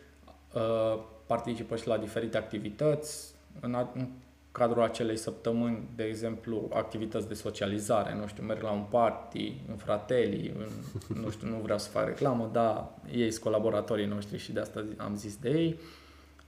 participă 1.26 1.76
și 1.76 1.88
la 1.88 1.98
diferite 1.98 2.38
activități. 2.38 3.36
În, 3.60 3.74
a, 3.74 3.90
în 3.94 4.08
cadrul 4.52 4.84
acelei 4.84 5.18
săptămâni, 5.18 5.88
de 5.96 6.04
exemplu, 6.04 6.70
activități 6.74 7.28
de 7.28 7.34
socializare, 7.34 8.16
nu 8.16 8.28
știu, 8.28 8.44
merg 8.44 8.62
la 8.62 8.72
un 8.72 8.86
party, 8.90 9.54
în 9.70 9.76
fratelii, 9.76 10.54
în, 10.58 10.70
nu 11.22 11.30
știu, 11.30 11.48
nu 11.48 11.60
vreau 11.64 11.78
să 11.78 11.90
fac 11.90 12.06
reclamă, 12.06 12.50
dar 12.52 12.90
ei 13.12 13.32
sunt 13.32 13.44
colaboratorii 13.44 14.06
noștri 14.06 14.38
și 14.38 14.52
de 14.52 14.60
asta 14.60 14.84
am 14.98 15.16
zis 15.16 15.38
de 15.38 15.50
ei. 15.50 15.80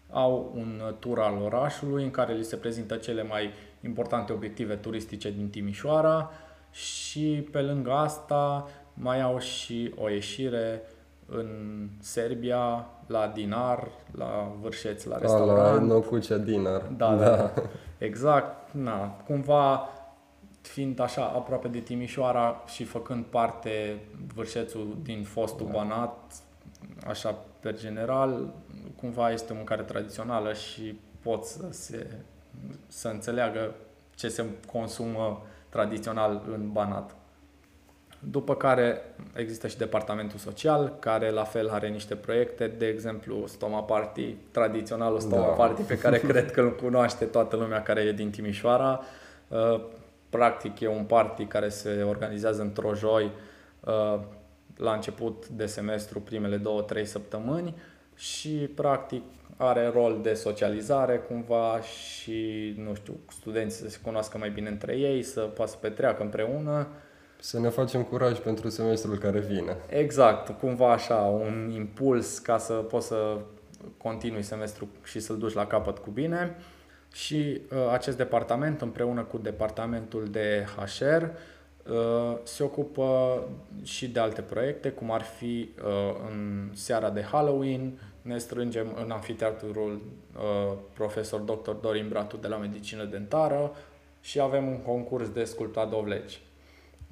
Au 0.09 0.51
un 0.55 0.95
tur 0.99 1.19
al 1.19 1.41
orașului 1.41 2.03
în 2.03 2.11
care 2.11 2.33
li 2.33 2.43
se 2.43 2.55
prezintă 2.55 2.95
cele 2.95 3.23
mai 3.23 3.53
importante 3.83 4.33
obiective 4.33 4.75
turistice 4.75 5.31
din 5.31 5.49
Timișoara 5.49 6.31
și 6.71 7.47
pe 7.51 7.61
lângă 7.61 7.91
asta 7.91 8.69
mai 8.93 9.21
au 9.21 9.39
și 9.39 9.93
o 9.95 10.09
ieșire 10.09 10.81
în 11.29 11.89
Serbia, 11.99 12.87
la 13.07 13.31
Dinar, 13.33 13.87
la 14.11 14.51
Vârșeț, 14.61 15.03
la 15.03 15.15
A, 15.15 15.19
restaurant. 15.19 15.79
la 15.79 15.93
Nocucea 15.93 16.37
Dinar. 16.37 16.81
Da, 16.97 17.15
da, 17.15 17.35
da. 17.35 17.53
Exact. 17.97 18.71
Na, 18.73 19.07
cumva 19.27 19.89
fiind 20.61 20.99
așa 20.99 21.23
aproape 21.25 21.67
de 21.67 21.79
Timișoara 21.79 22.63
și 22.67 22.83
făcând 22.83 23.25
parte 23.25 24.01
Vârșețul 24.33 24.97
din 25.03 25.23
fostul 25.23 25.65
Da. 25.65 25.71
Banat, 25.71 26.33
așa 27.07 27.35
pe 27.59 27.73
general, 27.73 28.53
cumva 28.95 29.31
este 29.31 29.53
o 29.53 29.55
mâncare 29.55 29.81
tradițională 29.81 30.53
și 30.53 30.99
pot 31.21 31.43
să 31.45 31.67
se 31.69 32.07
să 32.87 33.07
înțeleagă 33.07 33.73
ce 34.15 34.27
se 34.27 34.45
consumă 34.71 35.41
tradițional 35.69 36.41
în 36.51 36.71
Banat. 36.71 37.15
După 38.19 38.55
care 38.55 39.01
există 39.33 39.67
și 39.67 39.77
departamentul 39.77 40.39
social, 40.39 40.95
care 40.99 41.29
la 41.29 41.43
fel 41.43 41.69
are 41.69 41.87
niște 41.87 42.15
proiecte, 42.15 42.67
de 42.67 42.87
exemplu 42.87 43.47
Stoma 43.47 43.81
Party, 43.81 44.35
tradiționalul 44.51 45.19
Stoma 45.19 45.41
Da. 45.41 45.47
Party 45.47 45.81
pe 45.81 45.97
care 45.97 46.17
cred 46.29 46.51
că 46.51 46.61
îl 46.61 46.75
cunoaște 46.75 47.25
toată 47.25 47.55
lumea 47.55 47.83
care 47.83 48.01
e 48.01 48.11
din 48.11 48.29
Timișoara. 48.29 49.01
Uh, 49.47 49.81
Practic 50.29 50.79
e 50.79 50.87
un 50.87 51.03
party 51.03 51.45
care 51.45 51.69
se 51.69 52.03
organizează 52.07 52.61
într-o 52.61 52.95
joi 52.95 53.31
uh, 53.79 54.19
la 54.77 54.93
început 54.93 55.47
de 55.47 55.65
semestru, 55.65 56.19
primele 56.19 56.57
două, 56.57 56.81
trei 56.81 57.05
săptămâni 57.05 57.75
și 58.15 58.49
practic 58.49 59.23
are 59.57 59.91
rol 59.93 60.19
de 60.21 60.33
socializare 60.33 61.17
cumva 61.17 61.79
și, 61.81 62.73
nu 62.77 62.93
știu, 62.93 63.13
studenții 63.31 63.83
să 63.83 63.89
se 63.89 63.99
cunoască 64.03 64.37
mai 64.37 64.49
bine 64.49 64.69
între 64.69 64.97
ei, 64.97 65.23
să 65.23 65.41
poată 65.41 65.71
să 65.71 65.77
petreacă 65.77 66.23
împreună. 66.23 66.87
Să 67.41 67.59
ne 67.59 67.69
facem 67.69 68.03
curaj 68.03 68.39
pentru 68.39 68.69
semestrul 68.69 69.17
care 69.17 69.39
vine. 69.39 69.77
Exact, 69.89 70.59
cumva 70.59 70.91
așa, 70.91 71.15
un 71.15 71.71
impuls 71.75 72.37
ca 72.37 72.57
să 72.57 72.73
poți 72.73 73.07
să 73.07 73.37
continui 73.97 74.43
semestrul 74.43 74.87
și 75.03 75.19
să-l 75.19 75.37
duci 75.37 75.53
la 75.53 75.67
capăt 75.67 75.97
cu 75.97 76.09
bine. 76.09 76.55
Și 77.13 77.61
uh, 77.71 77.77
acest 77.91 78.17
departament, 78.17 78.81
împreună 78.81 79.23
cu 79.23 79.37
departamentul 79.37 80.27
de 80.31 80.65
HR, 80.75 81.23
uh, 81.23 82.37
se 82.43 82.63
ocupă 82.63 83.39
și 83.83 84.09
de 84.09 84.19
alte 84.19 84.41
proiecte, 84.41 84.89
cum 84.89 85.11
ar 85.11 85.21
fi 85.21 85.69
uh, 85.85 86.15
în 86.29 86.69
seara 86.73 87.09
de 87.09 87.21
Halloween, 87.21 87.99
ne 88.21 88.37
strângem 88.37 88.97
în 89.03 89.11
anfiteatrul 89.11 90.01
uh, 90.35 90.77
profesor 90.93 91.39
dr. 91.39 91.71
Dorin 91.71 92.09
Bratu 92.09 92.37
de 92.37 92.47
la 92.47 92.57
Medicină 92.57 93.03
Dentară 93.03 93.71
și 94.21 94.39
avem 94.39 94.67
un 94.67 94.81
concurs 94.81 95.29
de 95.29 95.43
sculptat 95.43 95.89
dovleci. 95.89 96.41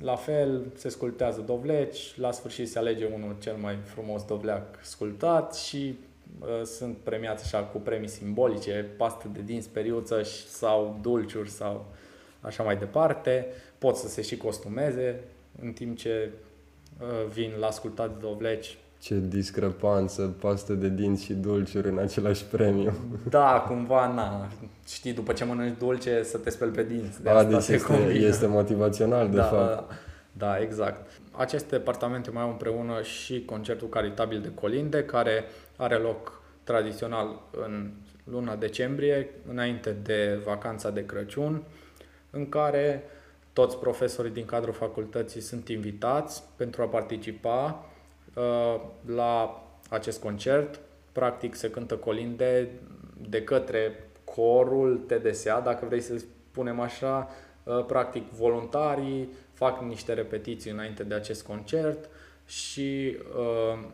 La 0.02 0.16
fel, 0.16 0.66
se 0.76 0.90
sculptează 0.90 1.42
dovleci, 1.42 2.18
la 2.18 2.32
sfârșit 2.32 2.70
se 2.70 2.80
alege 2.80 3.06
unul 3.06 3.36
cel 3.40 3.56
mai 3.56 3.78
frumos 3.84 4.26
dovleac 4.26 4.80
sculptat 4.82 5.56
și 5.56 5.98
uh, 6.40 6.64
sunt 6.64 6.98
premiați 6.98 7.44
așa 7.44 7.64
cu 7.64 7.78
premii 7.78 8.08
simbolice, 8.08 8.86
pastă 8.98 9.28
de 9.34 9.42
dinți, 9.42 9.70
periuță 9.70 10.24
și- 10.24 10.48
sau 10.48 10.98
dulciuri 11.02 11.50
sau 11.50 11.86
așa 12.42 12.64
mai 12.64 12.78
departe. 12.78 13.48
Pot 13.78 13.96
să 13.96 14.08
se 14.08 14.22
și 14.22 14.38
costumeze 14.38 15.20
în 15.62 15.74
timp 15.74 15.98
ce 15.98 16.30
uh, 17.02 17.26
vin 17.34 17.52
la 17.60 17.72
sculptat 17.72 18.10
de 18.10 18.28
dovleci. 18.28 18.78
Ce 19.00 19.16
discrepanță, 19.28 20.36
pastă 20.40 20.74
de 20.74 20.90
dinți 20.90 21.24
și 21.24 21.34
dulciuri 21.34 21.90
în 21.90 21.98
același 21.98 22.46
premiu. 22.46 22.94
Da, 23.30 23.66
cumva, 23.68 24.14
na, 24.14 24.48
știi, 24.88 25.14
după 25.14 25.34
ce 25.34 25.46
mănânci 25.46 25.78
dulce, 25.78 26.24
să 26.24 26.38
te 26.38 26.50
speli 26.50 26.72
pe 26.72 26.84
dinți. 26.84 27.24
De 27.24 27.30
A, 27.30 27.34
asta 27.34 27.50
deci 27.50 27.62
se 27.62 27.74
este, 27.74 27.94
combină. 27.94 28.26
este 28.28 28.46
motivațional, 28.46 29.30
de 29.30 29.36
da, 29.36 29.44
fapt. 29.44 29.94
Da, 30.32 30.60
exact. 30.60 31.10
Aceste 31.32 31.78
departamente 31.78 32.32
mai 32.32 32.44
au 32.44 32.50
împreună 32.50 33.02
și 33.02 33.46
concertul 33.46 33.90
caritabil 33.90 34.42
de 34.42 34.52
colinde, 34.54 35.04
care 35.04 35.44
are 35.76 35.96
loc 35.96 36.42
tradițional 36.64 37.42
în 37.66 37.92
luna 38.24 38.56
decembrie, 38.56 39.30
înainte 39.50 39.96
de 40.04 40.40
vacanța 40.46 40.90
de 40.90 41.06
Crăciun, 41.06 41.64
în 42.30 42.50
care 42.50 43.04
toți 43.54 43.78
profesorii 43.78 44.32
din 44.32 44.46
cadrul 44.46 44.74
facultății 44.74 45.42
sunt 45.42 45.68
invitați 45.68 46.44
pentru 46.56 46.82
a 46.82 46.86
participa 46.86 47.66
uh, 47.66 47.96
la 49.06 49.64
acest 49.90 50.22
concert. 50.22 50.80
Practic 51.12 51.56
se 51.56 51.70
cântă 51.70 51.96
colinde 51.96 52.70
de 53.30 53.44
către 53.44 54.10
corul 54.24 54.98
TDSA, 54.98 55.60
dacă 55.60 55.86
vrei 55.86 56.02
să 56.02 56.18
spunem 56.18 56.80
așa, 56.80 57.30
Uh, 57.68 57.86
practic 57.86 58.32
voluntarii 58.32 59.30
fac 59.54 59.82
niște 59.82 60.14
repetiții 60.14 60.72
înainte 60.72 61.04
de 61.04 61.14
acest 61.14 61.46
concert 61.46 62.10
și 62.46 63.18
uh, 63.38 63.86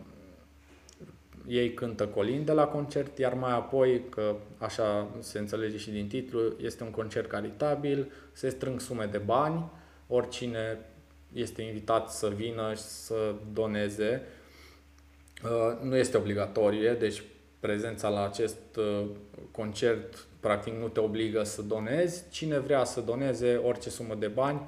ei 1.47 1.73
cântă 1.73 2.07
colinde 2.07 2.51
la 2.51 2.65
concert, 2.65 3.17
iar 3.17 3.33
mai 3.33 3.51
apoi, 3.51 4.01
că 4.09 4.35
așa 4.57 5.07
se 5.19 5.39
înțelege 5.39 5.77
și 5.77 5.91
din 5.91 6.07
titlu, 6.07 6.39
este 6.61 6.83
un 6.83 6.91
concert 6.91 7.27
caritabil, 7.27 8.11
se 8.31 8.49
strâng 8.49 8.79
sume 8.79 9.05
de 9.05 9.17
bani, 9.17 9.71
oricine 10.07 10.79
este 11.33 11.61
invitat 11.61 12.11
să 12.11 12.27
vină 12.35 12.73
și 12.73 12.81
să 12.81 13.35
doneze. 13.53 14.21
Uh, 15.43 15.87
Nu 15.87 15.95
este 15.95 16.17
obligatorie, 16.17 16.93
deci 16.93 17.23
prezența 17.59 18.09
la 18.09 18.25
acest 18.25 18.75
uh, 18.77 19.05
concert 19.51 20.25
practic 20.39 20.73
nu 20.73 20.87
te 20.87 20.99
obligă 20.99 21.43
să 21.43 21.61
donezi. 21.61 22.23
Cine 22.29 22.59
vrea 22.59 22.83
să 22.83 23.01
doneze 23.01 23.55
orice 23.55 23.89
sumă 23.89 24.15
de 24.15 24.27
bani, 24.27 24.61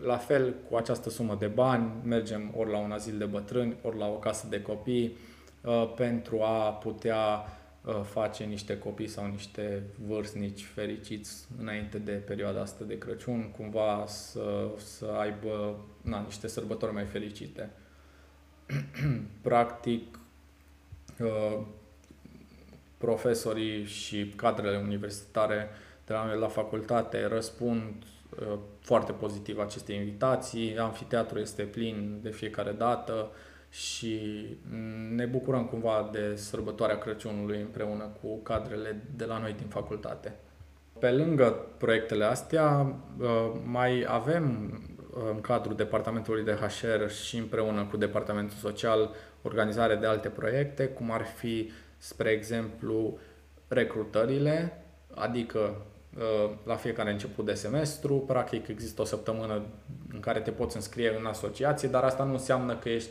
la 0.00 0.16
fel 0.16 0.54
cu 0.70 0.76
această 0.76 1.10
sumă 1.10 1.36
de 1.38 1.46
bani 1.46 1.92
mergem 2.04 2.54
ori 2.56 2.70
la 2.70 2.78
un 2.78 2.92
azil 2.92 3.18
de 3.18 3.24
bătrâni, 3.24 3.76
ori 3.82 3.98
la 3.98 4.06
o 4.06 4.18
casă 4.18 4.46
de 4.50 4.62
copii 4.62 5.16
uh, 5.60 5.92
pentru 5.96 6.40
a 6.40 6.72
putea 6.72 7.16
uh, 7.16 7.61
face 8.02 8.44
niște 8.44 8.78
copii 8.78 9.08
sau 9.08 9.26
niște 9.26 9.82
vârstnici 10.06 10.64
fericiți 10.64 11.46
înainte 11.58 11.98
de 11.98 12.12
perioada 12.12 12.60
asta 12.60 12.84
de 12.84 12.98
Crăciun, 12.98 13.50
cumva 13.50 14.04
să, 14.06 14.68
să 14.76 15.06
aibă 15.18 15.84
na, 16.02 16.20
niște 16.20 16.46
sărbători 16.46 16.92
mai 16.92 17.04
fericite. 17.04 17.70
Practic, 19.40 20.18
uh, 21.18 21.60
profesorii 22.98 23.84
și 23.84 24.32
cadrele 24.36 24.76
universitare 24.76 25.68
de 26.06 26.12
la 26.12 26.26
noi 26.26 26.38
la 26.38 26.48
facultate 26.48 27.26
răspund 27.26 27.92
uh, 28.40 28.58
foarte 28.80 29.12
pozitiv 29.12 29.58
aceste 29.58 29.92
invitații. 29.92 30.78
Amfiteatrul 30.78 31.40
este 31.40 31.62
plin 31.62 32.18
de 32.22 32.30
fiecare 32.30 32.72
dată 32.72 33.30
și 33.72 34.46
mm, 34.70 35.14
ne 35.14 35.26
bucurăm 35.26 35.64
cumva 35.64 36.08
de 36.12 36.36
sărbătoarea 36.36 36.98
Crăciunului 36.98 37.60
împreună 37.60 38.10
cu 38.22 38.38
cadrele 38.38 39.02
de 39.16 39.24
la 39.24 39.38
noi 39.38 39.52
din 39.52 39.66
facultate. 39.66 40.34
Pe 40.98 41.10
lângă 41.10 41.66
proiectele 41.78 42.24
astea, 42.24 42.96
uh, 43.18 43.52
mai 43.64 44.04
avem 44.08 44.72
uh, 45.14 45.22
în 45.34 45.40
cadrul 45.40 45.76
departamentului 45.76 46.44
de 46.44 46.52
HR 46.52 47.08
și 47.10 47.36
împreună 47.36 47.84
cu 47.84 47.96
departamentul 47.96 48.56
social 48.56 49.10
organizare 49.42 49.96
de 49.96 50.06
alte 50.06 50.28
proiecte, 50.28 50.88
cum 50.88 51.10
ar 51.10 51.24
fi, 51.24 51.70
spre 51.98 52.30
exemplu, 52.30 53.18
recrutările, 53.68 54.84
adică 55.14 55.76
uh, 56.16 56.50
la 56.64 56.76
fiecare 56.76 57.10
început 57.10 57.44
de 57.44 57.54
semestru, 57.54 58.14
practic 58.14 58.68
există 58.68 59.02
o 59.02 59.04
săptămână 59.04 59.62
în 60.12 60.20
care 60.20 60.40
te 60.40 60.50
poți 60.50 60.76
înscrie 60.76 61.16
în 61.18 61.26
asociație, 61.26 61.88
dar 61.88 62.02
asta 62.02 62.24
nu 62.24 62.32
înseamnă 62.32 62.76
că 62.76 62.88
ești 62.88 63.10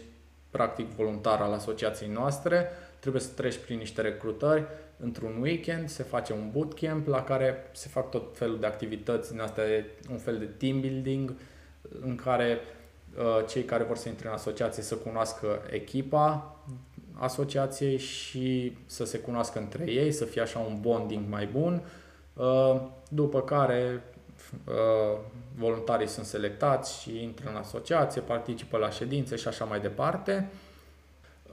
practic 0.52 0.90
voluntar 0.90 1.40
al 1.40 1.54
asociației 1.54 2.10
noastre, 2.10 2.68
trebuie 3.00 3.22
să 3.22 3.30
treci 3.36 3.58
prin 3.58 3.78
niște 3.78 4.02
recrutări, 4.02 4.64
într-un 5.00 5.42
weekend 5.42 5.90
se 5.90 6.04
face 6.04 6.34
un 6.34 6.50
bootcamp 6.52 7.08
la 7.08 7.24
care 7.24 7.70
se 7.72 7.88
fac 7.88 8.10
tot 8.10 8.38
felul 8.38 8.60
de 8.60 8.66
activități, 8.66 9.32
din 9.32 9.40
astea 9.40 9.64
e 9.64 9.86
un 10.10 10.18
fel 10.18 10.38
de 10.38 10.46
team 10.46 10.80
building, 10.80 11.34
în 12.02 12.16
care 12.16 12.60
uh, 13.18 13.46
cei 13.48 13.64
care 13.64 13.84
vor 13.84 13.98
să 13.98 14.10
intre 14.10 14.28
în 14.28 14.34
asociație 14.34 14.84
să 14.84 14.96
cunoască 14.96 15.62
echipa 15.70 16.56
asociației 17.14 17.98
și 17.98 18.78
să 18.86 19.06
se 19.06 19.18
cunoască 19.18 19.60
între 19.60 19.92
ei, 19.92 20.12
să 20.12 20.26
fie 20.26 20.42
așa 20.42 20.60
un 20.60 20.78
bonding 20.82 21.26
mai 21.30 21.46
bun, 21.46 21.82
uh, 22.34 22.82
după 23.10 23.42
care 23.42 23.94
uh, 23.94 24.02
voluntarii 25.58 26.08
sunt 26.08 26.26
selectați 26.26 27.02
și 27.02 27.24
intră 27.24 27.50
în 27.50 27.56
asociație, 27.56 28.22
participă 28.22 28.78
la 28.78 28.90
ședințe 28.90 29.36
și 29.36 29.48
așa 29.48 29.66
mai 29.66 29.80
departe. 29.80 30.50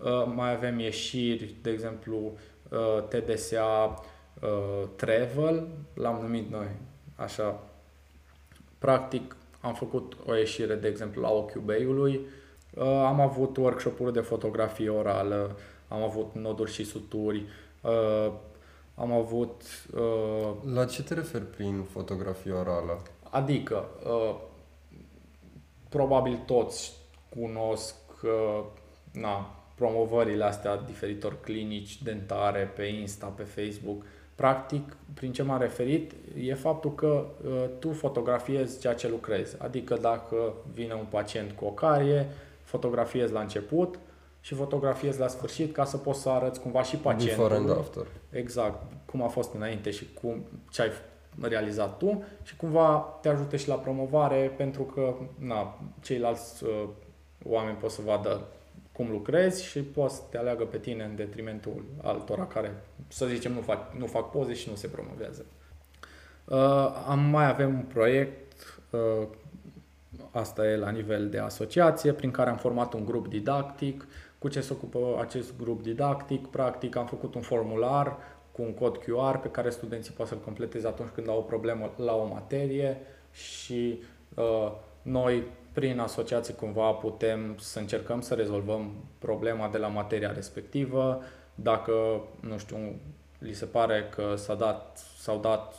Uh, 0.03 0.33
Mai 0.35 0.55
avem 0.55 0.79
ieșiri, 0.79 1.55
de 1.63 1.71
exemplu, 1.71 2.33
uh, 2.69 3.03
TDSA 3.09 4.03
uh, 4.43 4.89
Travel, 4.97 5.67
l-am 5.95 6.19
numit 6.23 6.51
noi 6.51 6.69
așa. 7.17 7.61
Practic, 8.79 9.37
am 9.61 9.75
făcut 9.75 10.17
o 10.27 10.35
ieșire, 10.35 10.75
de 10.75 10.89
exemplu, 10.89 11.23
la 11.23 11.31
Ochiul 11.31 11.61
Beiului, 11.61 12.21
Uh, 12.79 12.85
am 12.85 13.21
avut 13.21 13.57
workshop-uri 13.57 14.13
de 14.13 14.21
fotografie 14.21 14.89
orală, 14.89 15.57
am 15.89 16.03
avut 16.03 16.31
noduri 16.35 16.73
și 16.73 16.85
suturi, 16.85 17.45
uh, 17.81 18.33
am 18.99 19.13
avut 19.13 19.63
uh, 19.95 20.73
La 20.75 20.85
ce 20.85 21.03
te 21.03 21.15
referi 21.15 21.45
prin 21.45 21.83
fotografie 21.83 22.53
orală? 22.53 23.03
Adică, 23.31 23.89
uh, 24.05 24.37
probabil 25.89 26.43
toți 26.47 26.93
cunosc 27.29 27.95
uh, 28.23 28.65
na, 29.13 29.55
promovările 29.75 30.45
astea 30.45 30.77
diferitor 30.77 31.41
clinici 31.41 32.03
dentare 32.03 32.73
pe 32.77 32.85
Insta, 32.85 33.27
pe 33.27 33.43
Facebook. 33.43 34.05
Practic, 34.35 34.97
prin 35.15 35.33
ce 35.33 35.43
m-am 35.43 35.61
referit, 35.61 36.13
e 36.37 36.55
faptul 36.55 36.95
că 36.95 37.25
uh, 37.45 37.65
tu 37.79 37.93
fotografiezi 37.93 38.81
ceea 38.81 38.95
ce 38.95 39.09
lucrezi. 39.09 39.57
Adică 39.59 39.97
dacă 40.01 40.53
vine 40.73 40.93
un 40.93 41.07
pacient 41.09 41.53
cu 41.53 41.65
o 41.65 41.71
carie, 41.71 42.27
fotografiezi 42.63 43.33
la 43.33 43.41
început 43.41 43.99
și 44.41 44.55
fotografiezi 44.55 45.19
la 45.19 45.29
sfârșit 45.29 45.73
ca 45.73 45.85
să 45.85 45.97
poți 45.97 46.21
să 46.21 46.29
arăți 46.29 46.61
cumva 46.61 46.83
și 46.83 46.97
pacientului. 46.97 47.49
Before 47.49 47.55
and 47.55 47.71
after. 47.71 48.07
Exact, 48.31 48.83
cum 49.07 49.23
a 49.23 49.29
fost 49.29 49.55
înainte 49.55 49.91
și 49.91 50.13
cum, 50.21 50.45
ce 50.71 50.83
ai 50.83 50.91
realizat 51.41 51.97
tu 51.97 52.25
și 52.43 52.57
cumva 52.57 53.19
te 53.21 53.29
ajută 53.29 53.57
și 53.57 53.69
la 53.69 53.75
promovare 53.75 54.55
pentru 54.57 54.83
că 54.83 55.15
na, 55.39 55.81
ceilalți 56.01 56.65
uh, 56.65 56.89
oameni 57.45 57.77
pot 57.77 57.91
să 57.91 58.03
vadă 58.05 58.41
cum 58.93 59.11
lucrezi 59.11 59.65
și 59.65 59.81
poți 59.81 60.15
să 60.15 60.23
te 60.31 60.39
aleagă 60.39 60.65
pe 60.65 60.79
tine 60.79 61.05
în 61.05 61.17
detrimentul 61.17 61.85
altora 62.03 62.47
care, 62.47 62.85
să 63.09 63.27
zicem, 63.27 63.53
nu 63.53 63.61
fac, 63.61 63.95
nu 63.95 64.07
fac 64.07 64.31
poze 64.31 64.55
și 64.55 64.69
nu 64.69 64.75
se 64.75 64.87
promovează. 64.87 65.45
Uh, 66.45 67.05
am 67.09 67.19
mai 67.19 67.49
avem 67.49 67.75
un 67.75 67.83
proiect, 67.83 68.81
uh, 68.91 69.27
asta 70.31 70.67
e 70.67 70.77
la 70.77 70.91
nivel 70.91 71.29
de 71.29 71.39
asociație, 71.39 72.13
prin 72.13 72.31
care 72.31 72.51
am 72.51 72.57
format 72.57 72.93
un 72.93 73.05
grup 73.05 73.29
didactic. 73.29 74.07
Cu 74.39 74.49
ce 74.49 74.61
se 74.61 74.73
ocupă 74.73 75.19
acest 75.21 75.57
grup 75.59 75.83
didactic? 75.83 76.47
Practic 76.47 76.97
am 76.97 77.07
făcut 77.07 77.35
un 77.35 77.41
formular 77.41 78.17
cu 78.53 78.63
un 78.63 78.75
cod 78.75 78.99
QR 78.99 79.37
pe 79.43 79.51
care 79.51 79.71
studenții 79.71 80.13
pot 80.13 80.27
să-l 80.27 80.39
completeze 80.39 80.87
atunci 80.87 81.09
când 81.09 81.29
au 81.29 81.39
o 81.39 81.43
problemă 81.43 81.91
la 81.97 82.15
o 82.15 82.27
materie 82.27 83.01
și 83.33 83.99
uh, 84.35 84.73
noi 85.03 85.43
prin 85.73 85.99
asociație 85.99 86.55
cumva 86.55 86.91
putem 86.91 87.57
să 87.59 87.79
încercăm 87.79 88.21
să 88.21 88.35
rezolvăm 88.35 88.91
problema 89.19 89.69
de 89.69 89.79
la 89.79 89.87
materia 89.87 90.33
respectivă. 90.33 91.23
Dacă, 91.55 91.93
nu 92.41 92.59
știu, 92.59 92.77
li 93.39 93.53
se 93.53 93.65
pare 93.65 94.09
că 94.15 94.35
s-a 94.37 94.55
dat, 94.55 94.99
s-au 95.19 95.39
dat 95.39 95.75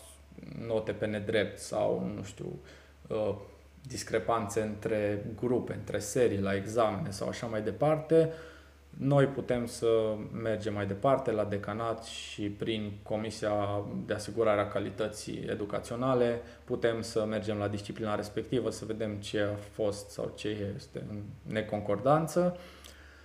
note 0.67 0.91
pe 0.91 1.05
nedrept 1.05 1.59
sau, 1.59 2.11
nu 2.15 2.23
știu, 2.23 2.59
uh, 3.07 3.35
discrepanțe 3.81 4.61
între 4.61 5.25
grupe, 5.39 5.73
între 5.73 5.99
serii 5.99 6.41
la 6.41 6.55
examene 6.55 7.11
sau 7.11 7.27
așa 7.27 7.47
mai 7.47 7.61
departe, 7.61 8.31
noi 8.97 9.25
putem 9.25 9.65
să 9.65 9.87
mergem 10.41 10.73
mai 10.73 10.85
departe 10.85 11.31
la 11.31 11.43
decanat 11.43 12.03
și 12.03 12.41
prin 12.41 12.91
Comisia 13.03 13.83
de 14.05 14.13
Asigurare 14.13 14.61
a 14.61 14.67
Calității 14.67 15.45
Educaționale 15.49 16.41
putem 16.63 17.01
să 17.01 17.25
mergem 17.25 17.57
la 17.57 17.67
disciplina 17.67 18.15
respectivă, 18.15 18.69
să 18.69 18.85
vedem 18.85 19.15
ce 19.15 19.41
a 19.41 19.55
fost 19.71 20.09
sau 20.09 20.31
ce 20.35 20.73
este 20.75 21.03
în 21.09 21.21
neconcordanță. 21.53 22.57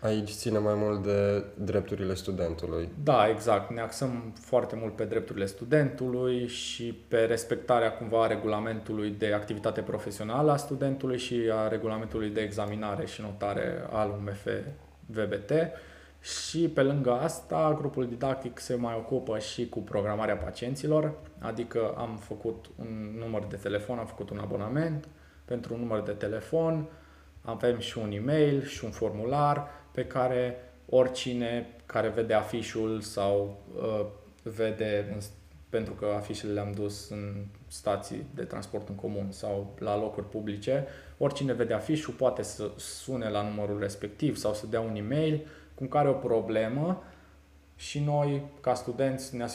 Aici 0.00 0.31
ține 0.31 0.59
mai 0.59 0.74
mult 0.77 1.03
de 1.03 1.44
drepturile 1.55 2.14
studentului. 2.14 2.88
Da, 3.03 3.29
exact. 3.29 3.70
Ne 3.70 3.81
axăm 3.81 4.33
foarte 4.40 4.77
mult 4.81 4.96
pe 4.96 5.05
drepturile 5.05 5.46
studentului 5.46 6.46
și 6.46 6.98
pe 7.09 7.18
respectarea 7.18 7.92
cumva 7.92 8.22
a 8.22 8.27
regulamentului 8.27 9.11
de 9.11 9.33
activitate 9.33 9.81
profesională 9.81 10.50
a 10.50 10.57
studentului 10.57 11.18
și 11.18 11.40
a 11.53 11.68
regulamentului 11.68 12.29
de 12.29 12.40
examinare 12.40 13.07
și 13.07 13.20
notare 13.20 13.87
al 13.90 14.11
UMF 14.18 14.46
VBT 15.06 15.52
și 16.20 16.68
pe 16.68 16.82
lângă 16.82 17.12
asta 17.12 17.74
grupul 17.78 18.08
didactic 18.08 18.58
se 18.58 18.74
mai 18.74 18.94
ocupă 18.94 19.38
și 19.38 19.68
cu 19.68 19.80
programarea 19.80 20.36
pacienților, 20.36 21.14
adică 21.38 21.94
am 21.96 22.16
făcut 22.16 22.70
un 22.78 23.14
număr 23.18 23.44
de 23.44 23.56
telefon, 23.56 23.98
am 23.98 24.06
făcut 24.06 24.30
un 24.30 24.38
abonament 24.38 25.08
pentru 25.44 25.74
un 25.74 25.80
număr 25.80 26.02
de 26.02 26.12
telefon, 26.12 26.88
avem 27.40 27.78
și 27.78 27.98
un 27.98 28.12
e-mail 28.12 28.62
și 28.62 28.84
un 28.84 28.90
formular 28.90 29.68
pe 29.90 30.06
care 30.06 30.56
oricine 30.88 31.76
care 31.86 32.08
vede 32.08 32.34
afișul 32.34 33.00
sau 33.00 33.62
uh, 33.76 34.06
vede, 34.42 35.18
pentru 35.68 35.92
că 35.92 36.06
afișele 36.16 36.52
le-am 36.52 36.72
dus 36.72 37.08
în 37.10 37.46
stații 37.74 38.26
de 38.34 38.42
transport 38.42 38.88
în 38.88 38.94
comun 38.94 39.26
sau 39.30 39.74
la 39.78 39.96
locuri 39.96 40.28
publice, 40.28 40.87
oricine 41.18 41.52
vede 41.52 41.74
afișul 41.74 42.14
poate 42.14 42.42
să 42.42 42.70
sune 42.76 43.28
la 43.28 43.42
numărul 43.42 43.78
respectiv 43.80 44.37
sau 44.37 44.54
să 44.54 44.66
dea 44.66 44.80
un 44.80 44.96
e-mail 44.96 45.46
cu 45.74 45.84
care 45.84 46.08
o 46.08 46.12
problemă 46.12 47.02
și 47.76 48.00
noi, 48.00 48.42
ca 48.60 48.74
studenți, 48.74 49.37
ne 49.37 49.46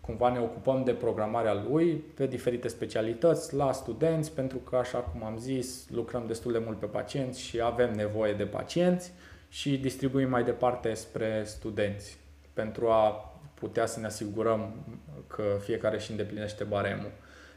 cumva 0.00 0.32
ne 0.32 0.38
ocupăm 0.38 0.84
de 0.84 0.92
programarea 0.92 1.62
lui 1.68 1.94
pe 1.94 2.26
diferite 2.26 2.68
specialități 2.68 3.54
la 3.54 3.72
studenți, 3.72 4.32
pentru 4.32 4.58
că, 4.58 4.76
așa 4.76 4.98
cum 4.98 5.24
am 5.24 5.38
zis, 5.38 5.86
lucrăm 5.90 6.24
destul 6.26 6.52
de 6.52 6.62
mult 6.64 6.78
pe 6.78 6.86
pacienți 6.86 7.40
și 7.40 7.60
avem 7.60 7.92
nevoie 7.92 8.32
de 8.32 8.44
pacienți 8.44 9.12
și 9.48 9.78
distribuim 9.78 10.28
mai 10.28 10.44
departe 10.44 10.94
spre 10.94 11.42
studenți 11.44 12.18
pentru 12.52 12.88
a 12.88 13.31
putea 13.62 13.86
să 13.86 14.00
ne 14.00 14.06
asigurăm 14.06 14.74
că 15.26 15.42
fiecare 15.60 15.98
și 15.98 16.10
îndeplinește 16.10 16.64
baremul. 16.64 17.10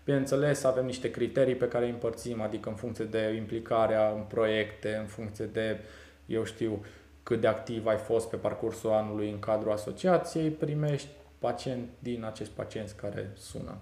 Bineînțeles, 0.04 0.64
avem 0.64 0.86
niște 0.86 1.12
criterii 1.12 1.56
pe 1.56 1.68
care 1.68 1.86
îi 1.86 1.92
împărțim, 1.92 2.42
adică 2.42 2.70
în 2.70 2.76
funcție 2.76 3.06
de 3.06 3.34
implicarea 3.38 4.12
în 4.12 4.22
proiecte, 4.22 4.96
în 4.96 5.06
funcție 5.06 5.46
de, 5.46 5.80
eu 6.26 6.44
știu, 6.44 6.86
cât 7.24 7.42
de 7.42 7.48
activ 7.48 7.86
ai 7.86 7.98
fost 7.98 8.30
pe 8.30 8.36
parcursul 8.36 8.92
anului 8.92 9.30
în 9.30 9.40
cadrul 9.40 9.72
asociației, 9.72 10.50
primești 10.50 11.08
pacient 11.40 11.90
din 12.00 12.24
acești 12.24 12.54
pacienți 12.54 12.96
care 12.96 13.32
sună. 13.38 13.78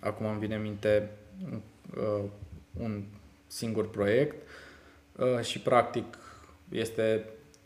Acum 0.00 0.26
îmi 0.26 0.38
vine 0.38 0.54
în 0.54 0.62
minte 0.62 1.10
uh, 1.96 2.24
un 2.80 3.04
singur 3.46 3.90
proiect 3.90 4.48
uh, 5.16 5.40
și 5.40 5.60
practic 5.60 6.18
este 6.68 7.24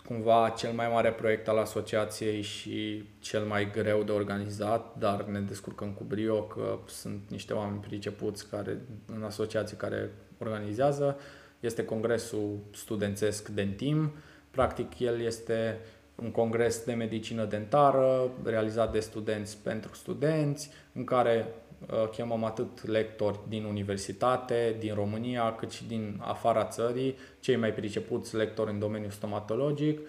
cumva 0.08 0.54
cel 0.56 0.72
mai 0.72 0.88
mare 0.92 1.12
proiect 1.12 1.48
al 1.48 1.58
asociației 1.58 2.42
și 2.42 3.04
cel 3.18 3.44
mai 3.44 3.70
greu 3.70 4.02
de 4.02 4.12
organizat, 4.12 4.98
dar 4.98 5.24
ne 5.24 5.40
descurcăm 5.40 5.90
cu 5.90 6.04
brio 6.04 6.42
că 6.42 6.78
sunt 6.86 7.20
niște 7.28 7.52
oameni 7.52 7.80
pricepuți 7.80 8.48
care, 8.48 8.78
în 9.06 9.22
asociație 9.22 9.76
care 9.76 10.10
organizează. 10.38 11.16
Este 11.60 11.84
congresul 11.84 12.58
studențesc 12.74 13.48
Dentim. 13.48 14.12
Practic, 14.50 14.98
el 14.98 15.20
este 15.20 15.78
un 16.14 16.30
congres 16.30 16.84
de 16.84 16.92
medicină 16.92 17.44
dentară 17.44 18.30
realizat 18.44 18.92
de 18.92 19.00
studenți 19.00 19.58
pentru 19.62 19.94
studenți, 19.94 20.70
în 20.92 21.04
care 21.04 21.46
uh, 21.46 21.67
chemăm 22.10 22.44
atât 22.44 22.86
lectori 22.86 23.38
din 23.48 23.64
universitate, 23.64 24.76
din 24.78 24.94
România, 24.94 25.54
cât 25.54 25.70
și 25.70 25.86
din 25.86 26.20
afara 26.20 26.64
țării, 26.64 27.16
cei 27.40 27.56
mai 27.56 27.72
pricepuți 27.72 28.36
lectori 28.36 28.70
în 28.70 28.78
domeniul 28.78 29.10
stomatologic, 29.10 30.00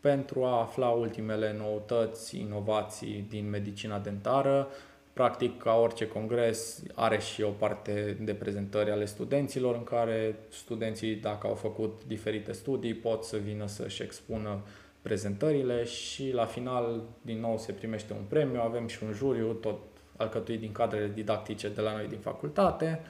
pentru 0.00 0.44
a 0.44 0.60
afla 0.60 0.88
ultimele 0.88 1.54
noutăți, 1.58 2.38
inovații 2.38 3.26
din 3.28 3.50
medicina 3.50 3.98
dentară. 3.98 4.68
Practic, 5.12 5.58
ca 5.58 5.74
orice 5.74 6.08
congres, 6.08 6.82
are 6.94 7.18
și 7.18 7.42
o 7.42 7.48
parte 7.48 8.16
de 8.20 8.34
prezentări 8.34 8.90
ale 8.90 9.04
studenților, 9.04 9.74
în 9.74 9.84
care 9.84 10.36
studenții, 10.48 11.14
dacă 11.14 11.46
au 11.46 11.54
făcut 11.54 12.02
diferite 12.06 12.52
studii, 12.52 12.94
pot 12.94 13.24
să 13.24 13.36
vină 13.36 13.66
să-și 13.66 14.02
expună 14.02 14.60
prezentările 15.02 15.84
și 15.84 16.32
la 16.32 16.44
final, 16.44 17.02
din 17.22 17.40
nou, 17.40 17.58
se 17.58 17.72
primește 17.72 18.12
un 18.12 18.24
premiu, 18.28 18.60
avem 18.60 18.86
și 18.86 19.02
un 19.04 19.12
juriu, 19.12 19.52
tot 19.52 19.78
alcătuit 20.22 20.60
din 20.60 20.72
cadrele 20.72 21.10
didactice 21.14 21.68
de 21.68 21.80
la 21.80 21.92
noi 21.92 22.06
din 22.08 22.18
facultate, 22.18 23.00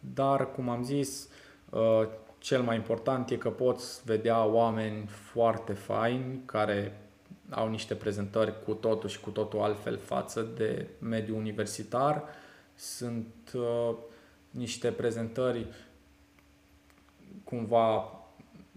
dar, 0.00 0.52
cum 0.52 0.68
am 0.68 0.82
zis, 0.82 1.28
uh, 1.70 2.08
cel 2.38 2.62
mai 2.62 2.76
important 2.76 3.30
e 3.30 3.36
că 3.36 3.50
poți 3.50 4.04
vedea 4.04 4.44
oameni 4.44 5.06
foarte 5.06 5.72
faini 5.72 6.40
care 6.44 6.98
au 7.50 7.68
niște 7.68 7.94
prezentări 7.94 8.62
cu 8.64 8.72
totul 8.72 9.08
și 9.08 9.20
cu 9.20 9.30
totul 9.30 9.60
altfel 9.60 9.98
față 9.98 10.42
de 10.56 10.86
mediul 10.98 11.36
universitar. 11.36 12.24
Sunt 12.74 13.52
uh, 13.54 13.94
niște 14.50 14.90
prezentări 14.90 15.66
cumva 17.44 18.18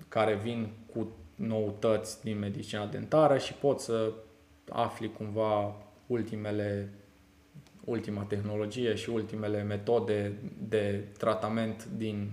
care 0.08 0.36
vin 0.36 0.70
cu 0.94 1.12
noutăți 1.36 2.24
din 2.24 2.40
medicina 2.40 2.86
dentară 2.86 3.38
și 3.38 3.54
poți 3.54 3.86
să 3.86 4.12
afli 4.70 5.12
cumva 5.12 5.76
ultimele 6.08 6.94
ultima 7.88 8.22
tehnologie 8.22 8.96
și 8.96 9.10
ultimele 9.10 9.64
metode 9.64 10.34
de 10.68 11.04
tratament 11.18 11.88
din, 11.98 12.30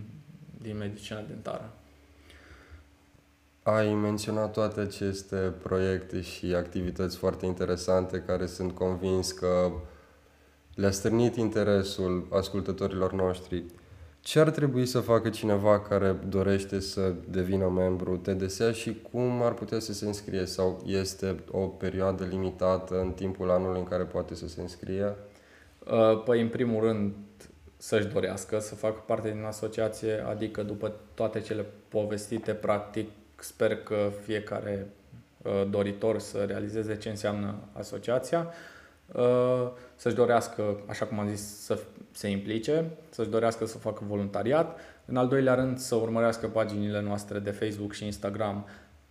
din 0.62 0.76
medicina 0.76 1.20
dentară. 1.28 1.72
Ai 3.62 3.94
menționat 3.94 4.52
toate 4.52 4.80
aceste 4.80 5.36
proiecte 5.62 6.20
și 6.20 6.54
activități 6.54 7.16
foarte 7.16 7.46
interesante 7.46 8.22
care 8.26 8.46
sunt 8.46 8.72
convins 8.72 9.32
că 9.32 9.72
le-a 10.74 10.90
stârnit 10.90 11.36
interesul 11.36 12.26
ascultătorilor 12.30 13.12
noștri. 13.12 13.64
Ce 14.20 14.40
ar 14.40 14.50
trebui 14.50 14.86
să 14.86 15.00
facă 15.00 15.28
cineva 15.28 15.80
care 15.80 16.16
dorește 16.28 16.80
să 16.80 17.14
devină 17.30 17.68
membru 17.68 18.16
TDSA 18.16 18.72
și 18.72 19.02
cum 19.12 19.42
ar 19.42 19.52
putea 19.52 19.78
să 19.78 19.92
se 19.92 20.06
înscrie? 20.06 20.44
Sau 20.44 20.82
este 20.86 21.44
o 21.50 21.66
perioadă 21.66 22.24
limitată 22.24 23.00
în 23.00 23.10
timpul 23.10 23.50
anului 23.50 23.78
în 23.78 23.86
care 23.86 24.02
poate 24.02 24.34
să 24.34 24.48
se 24.48 24.60
înscrie? 24.60 25.14
Uh, 25.90 26.22
păi, 26.24 26.40
în 26.40 26.48
primul 26.48 26.82
rând, 26.82 27.12
să-și 27.76 28.06
dorească 28.06 28.58
să 28.58 28.74
facă 28.74 29.02
parte 29.06 29.30
din 29.30 29.44
asociație, 29.44 30.24
adică 30.28 30.62
după 30.62 30.92
toate 31.14 31.40
cele 31.40 31.64
povestite, 31.88 32.52
practic, 32.52 33.10
sper 33.36 33.76
că 33.76 34.10
fiecare 34.22 34.86
uh, 35.42 35.66
doritor 35.70 36.18
să 36.18 36.44
realizeze 36.44 36.96
ce 36.96 37.08
înseamnă 37.08 37.54
asociația, 37.72 38.52
uh, 39.12 39.70
să-și 39.96 40.14
dorească, 40.14 40.80
așa 40.86 41.06
cum 41.06 41.18
am 41.18 41.28
zis, 41.28 41.64
să 41.64 41.78
se 42.12 42.28
implice, 42.28 42.84
să-și 43.10 43.28
dorească 43.28 43.66
să 43.66 43.78
facă 43.78 44.02
voluntariat. 44.06 44.78
În 45.04 45.16
al 45.16 45.28
doilea 45.28 45.54
rând, 45.54 45.78
să 45.78 45.94
urmărească 45.94 46.46
paginile 46.46 47.00
noastre 47.00 47.38
de 47.38 47.50
Facebook 47.50 47.92
și 47.92 48.04
Instagram 48.04 48.66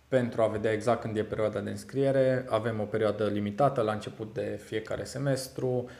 pentru 0.08 0.42
a 0.42 0.46
vedea 0.46 0.72
exact 0.72 1.00
când 1.00 1.16
e 1.16 1.22
perioada 1.22 1.60
de 1.60 1.70
înscriere. 1.70 2.46
Avem 2.48 2.80
o 2.80 2.84
perioadă 2.84 3.26
limitată 3.26 3.80
la 3.80 3.92
început 3.92 4.34
de 4.34 4.60
fiecare 4.64 5.04
semestru 5.04 5.68
uh, 5.68 5.90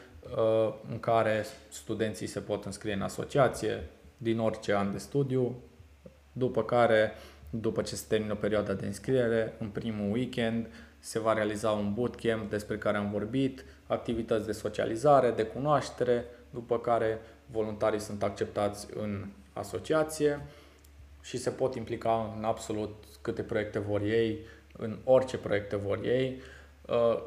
în 0.89 0.99
care 0.99 1.45
studenții 1.69 2.27
se 2.27 2.39
pot 2.39 2.65
înscrie 2.65 2.93
în 2.93 3.01
asociație 3.01 3.83
din 4.17 4.39
orice 4.39 4.75
an 4.75 4.91
de 4.91 4.97
studiu, 4.97 5.55
după 6.31 6.63
care, 6.63 7.11
după 7.49 7.81
ce 7.81 7.95
se 7.95 8.05
termină 8.07 8.35
perioada 8.35 8.73
de 8.73 8.85
înscriere, 8.85 9.53
în 9.59 9.67
primul 9.67 10.11
weekend 10.11 10.67
se 10.99 11.19
va 11.19 11.33
realiza 11.33 11.71
un 11.71 11.93
bootcamp 11.93 12.49
despre 12.49 12.77
care 12.77 12.97
am 12.97 13.11
vorbit, 13.11 13.65
activități 13.87 14.45
de 14.45 14.51
socializare, 14.51 15.31
de 15.31 15.43
cunoaștere, 15.43 16.25
după 16.49 16.79
care 16.79 17.19
voluntarii 17.45 17.99
sunt 17.99 18.23
acceptați 18.23 18.87
în 18.95 19.25
asociație 19.53 20.45
și 21.21 21.37
se 21.37 21.49
pot 21.49 21.75
implica 21.75 22.33
în 22.37 22.43
absolut 22.43 23.03
câte 23.21 23.41
proiecte 23.41 23.79
vor 23.79 24.01
ei, 24.01 24.39
în 24.77 24.97
orice 25.03 25.37
proiecte 25.37 25.75
vor 25.75 25.99
ei, 26.03 26.29
uh, 26.29 26.54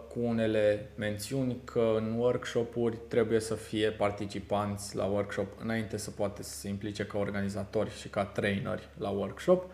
cu 0.09 0.21
unele 0.21 0.91
mențiuni 0.95 1.57
că 1.65 1.95
în 1.97 2.15
workshop-uri 2.19 2.99
trebuie 3.09 3.41
să 3.41 3.55
fie 3.55 3.91
participanți 3.91 4.97
la 4.97 5.05
workshop 5.05 5.47
înainte 5.63 5.97
să 5.97 6.11
poate 6.11 6.43
să 6.43 6.55
se 6.55 6.69
implice 6.69 7.05
ca 7.07 7.19
organizatori 7.19 7.91
și 7.91 8.09
ca 8.09 8.25
traineri 8.25 8.89
la 8.99 9.09
workshop. 9.09 9.65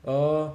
Uh, 0.00 0.50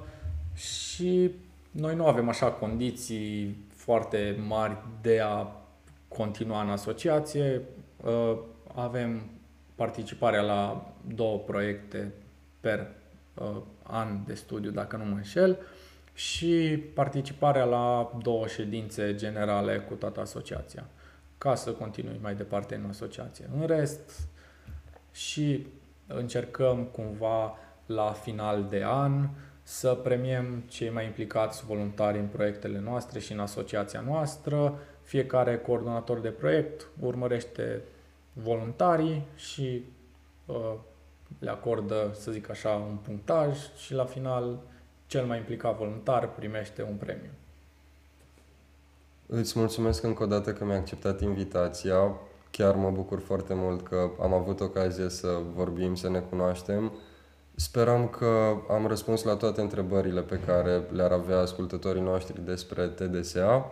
și 0.54 1.30
noi 1.70 1.94
nu 1.94 2.06
avem 2.06 2.28
așa 2.28 2.46
condiții 2.46 3.56
foarte 3.74 4.36
mari 4.46 4.76
de 5.00 5.20
a 5.20 5.46
continua 6.08 6.62
în 6.62 6.70
asociație. 6.70 7.60
Uh, 8.04 8.38
avem 8.74 9.22
participarea 9.74 10.40
la 10.40 10.92
două 11.14 11.38
proiecte 11.38 12.12
per 12.60 12.86
uh, 13.34 13.56
an 13.82 14.18
de 14.26 14.34
studiu, 14.34 14.70
dacă 14.70 14.96
nu 14.96 15.04
mă 15.04 15.16
înșel, 15.16 15.58
și 16.14 16.82
participarea 16.94 17.64
la 17.64 18.12
două 18.22 18.46
ședințe 18.46 19.14
generale 19.14 19.78
cu 19.78 19.94
toată 19.94 20.20
asociația, 20.20 20.86
ca 21.38 21.54
să 21.54 21.70
continui 21.70 22.18
mai 22.22 22.34
departe 22.34 22.74
în 22.74 22.88
asociație. 22.88 23.48
În 23.60 23.66
rest, 23.66 24.28
și 25.12 25.66
încercăm 26.06 26.84
cumva 26.84 27.58
la 27.86 28.12
final 28.12 28.66
de 28.70 28.84
an 28.84 29.28
să 29.62 29.94
premiem 29.94 30.62
cei 30.68 30.90
mai 30.90 31.04
implicați 31.04 31.64
voluntari 31.64 32.18
în 32.18 32.26
proiectele 32.26 32.80
noastre 32.80 33.18
și 33.18 33.32
în 33.32 33.40
asociația 33.40 34.00
noastră. 34.00 34.78
Fiecare 35.02 35.58
coordonator 35.58 36.18
de 36.18 36.28
proiect 36.28 36.86
urmărește 37.00 37.82
voluntarii 38.32 39.26
și 39.36 39.84
uh, 40.46 40.74
le 41.38 41.50
acordă, 41.50 42.10
să 42.14 42.30
zic 42.30 42.50
așa, 42.50 42.70
un 42.70 42.96
punctaj 42.96 43.58
și 43.76 43.94
la 43.94 44.04
final 44.04 44.58
cel 45.12 45.24
mai 45.24 45.36
implicat 45.36 45.76
voluntar 45.76 46.28
primește 46.28 46.82
un 46.82 46.94
premiu. 46.96 47.30
Îți 49.26 49.58
mulțumesc 49.58 50.02
încă 50.02 50.22
o 50.22 50.26
dată 50.26 50.52
că 50.52 50.64
mi-ai 50.64 50.78
acceptat 50.78 51.20
invitația. 51.20 52.16
Chiar 52.50 52.74
mă 52.74 52.90
bucur 52.90 53.20
foarte 53.20 53.54
mult 53.54 53.88
că 53.88 54.10
am 54.20 54.32
avut 54.32 54.60
ocazia 54.60 55.08
să 55.08 55.38
vorbim, 55.54 55.94
să 55.94 56.08
ne 56.08 56.18
cunoaștem. 56.18 56.92
Sperăm 57.54 58.08
că 58.08 58.56
am 58.70 58.86
răspuns 58.86 59.22
la 59.22 59.36
toate 59.36 59.60
întrebările 59.60 60.20
pe 60.20 60.40
care 60.46 60.82
le-ar 60.92 61.12
avea 61.12 61.38
ascultătorii 61.38 62.02
noștri 62.02 62.44
despre 62.44 62.88
TDSA. 62.88 63.70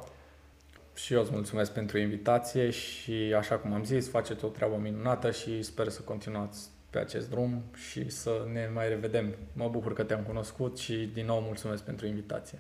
Și 0.95 1.15
eu 1.15 1.21
îți 1.21 1.33
mulțumesc 1.33 1.73
pentru 1.73 1.99
invitație 1.99 2.71
și, 2.71 3.35
așa 3.37 3.57
cum 3.57 3.73
am 3.73 3.85
zis, 3.85 4.09
faceți 4.09 4.45
o 4.45 4.49
treabă 4.49 4.77
minunată 4.77 5.31
și 5.31 5.63
sper 5.63 5.89
să 5.89 6.01
continuați 6.01 6.69
pe 6.91 6.99
acest 6.99 7.31
drum 7.31 7.65
și 7.75 8.11
să 8.11 8.47
ne 8.53 8.71
mai 8.75 8.89
revedem. 8.89 9.35
Mă 9.53 9.69
bucur 9.69 9.93
că 9.93 10.03
te-am 10.03 10.23
cunoscut 10.23 10.79
și 10.79 11.11
din 11.13 11.27
nou 11.27 11.41
mulțumesc 11.41 11.83
pentru 11.83 12.07
invitație. 12.07 12.59